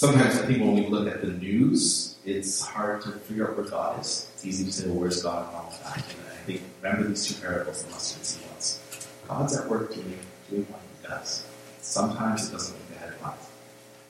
Sometimes 0.02 0.34
I 0.34 0.46
think 0.46 0.58
when 0.58 0.74
we 0.74 0.86
look 0.88 1.06
at 1.06 1.20
the 1.20 1.28
news, 1.28 2.16
it's 2.24 2.60
hard 2.60 3.02
to 3.02 3.12
figure 3.12 3.48
out 3.48 3.56
where 3.56 3.66
God 3.66 4.00
is. 4.00 4.28
It's 4.34 4.44
easy 4.44 4.64
to 4.64 4.72
say, 4.72 4.88
well, 4.88 4.96
where's 4.96 5.22
God 5.22 5.46
and 5.46 5.54
all 5.54 5.68
of 5.68 5.80
that? 5.84 5.98
And 5.98 6.26
I 6.26 6.34
think, 6.44 6.62
remember 6.82 7.08
these 7.08 7.24
two 7.28 7.40
parables, 7.40 7.84
the 7.84 7.90
mustard 7.92 8.18
and 8.18 8.26
seed 8.26 8.50
ones. 8.50 8.80
God's 9.28 9.56
at 9.56 9.68
work 9.68 9.94
doing, 9.94 10.18
doing 10.50 10.64
what 10.64 10.80
he 10.80 11.06
does. 11.06 11.46
Sometimes 11.82 12.48
it 12.48 12.50
doesn't 12.50 12.76
make 12.76 12.88
the 12.88 12.98
headlines, 12.98 13.48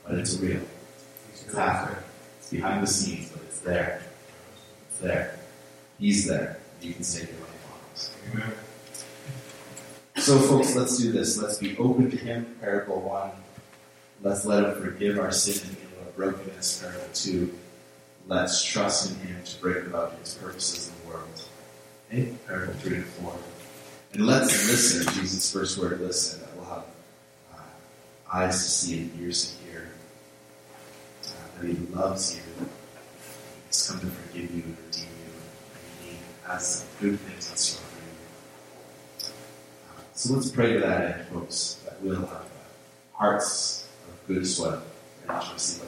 but 0.02 0.14
it's 0.14 0.38
real. 0.38 0.62
It's 1.34 1.54
happening. 1.54 2.02
It's 2.38 2.48
behind 2.48 2.82
the 2.82 2.86
scenes, 2.86 3.28
but 3.28 3.42
it's 3.42 3.60
there. 3.60 4.02
It's 4.88 5.00
there. 5.00 5.38
He's 5.98 6.26
there. 6.26 6.58
You 6.80 6.94
can 6.94 7.02
stay 7.04 7.26
here 7.26 7.34
when 7.34 8.40
he 8.40 8.46
wants. 8.48 10.26
So, 10.26 10.38
folks, 10.38 10.74
let's 10.74 10.96
do 10.96 11.12
this. 11.12 11.36
Let's 11.36 11.58
be 11.58 11.76
open 11.76 12.10
to 12.10 12.16
him, 12.16 12.56
parable 12.62 13.02
one. 13.02 13.32
Let's 14.22 14.46
let 14.46 14.64
him 14.64 14.80
forgive 14.80 15.18
our 15.18 15.32
sin 15.32 15.76
brokenness, 16.16 16.82
parable 16.82 17.08
two. 17.14 17.52
Let's 18.26 18.64
trust 18.64 19.10
in 19.10 19.16
him 19.26 19.42
to 19.44 19.60
bring 19.60 19.86
about 19.86 20.16
his 20.18 20.34
purposes 20.34 20.88
in 20.88 20.94
the 21.02 21.14
world. 21.14 21.42
Okay? 22.08 22.32
Three 22.78 22.96
and 22.96 23.04
four. 23.04 23.36
And 24.12 24.26
let's 24.26 24.68
listen, 24.68 25.12
Jesus' 25.14 25.52
first 25.52 25.78
word, 25.78 26.00
listen, 26.00 26.40
that 26.40 26.54
we'll 26.54 26.66
have 26.66 26.84
uh, 27.54 27.60
eyes 28.32 28.62
to 28.62 28.70
see 28.70 29.00
and 29.00 29.20
ears 29.20 29.56
to 29.56 29.70
hear. 29.70 29.88
Uh, 31.24 31.60
that 31.60 31.66
he 31.66 31.76
loves 31.94 32.36
you. 32.36 32.66
He's 33.68 33.90
come 33.90 34.00
to 34.00 34.06
forgive 34.06 34.54
you 34.54 34.62
and 34.62 34.76
redeem 34.86 35.04
you. 35.04 35.32
And 35.74 36.10
he 36.10 36.16
has 36.46 36.84
good 37.00 37.18
things 37.20 37.50
in 37.50 37.56
store 37.56 37.86
for 37.86 38.04
you. 38.04 39.32
Uh, 39.96 40.02
so 40.12 40.34
let's 40.34 40.50
pray 40.50 40.74
to 40.74 40.80
that 40.80 41.18
end, 41.18 41.28
folks, 41.28 41.80
that 41.86 42.00
we'll 42.02 42.20
have 42.20 42.50
hearts 43.14 43.88
of 44.08 44.28
good 44.28 44.46
soil 44.46 44.82
receive 45.52 45.82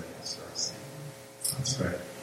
what 1.81 2.14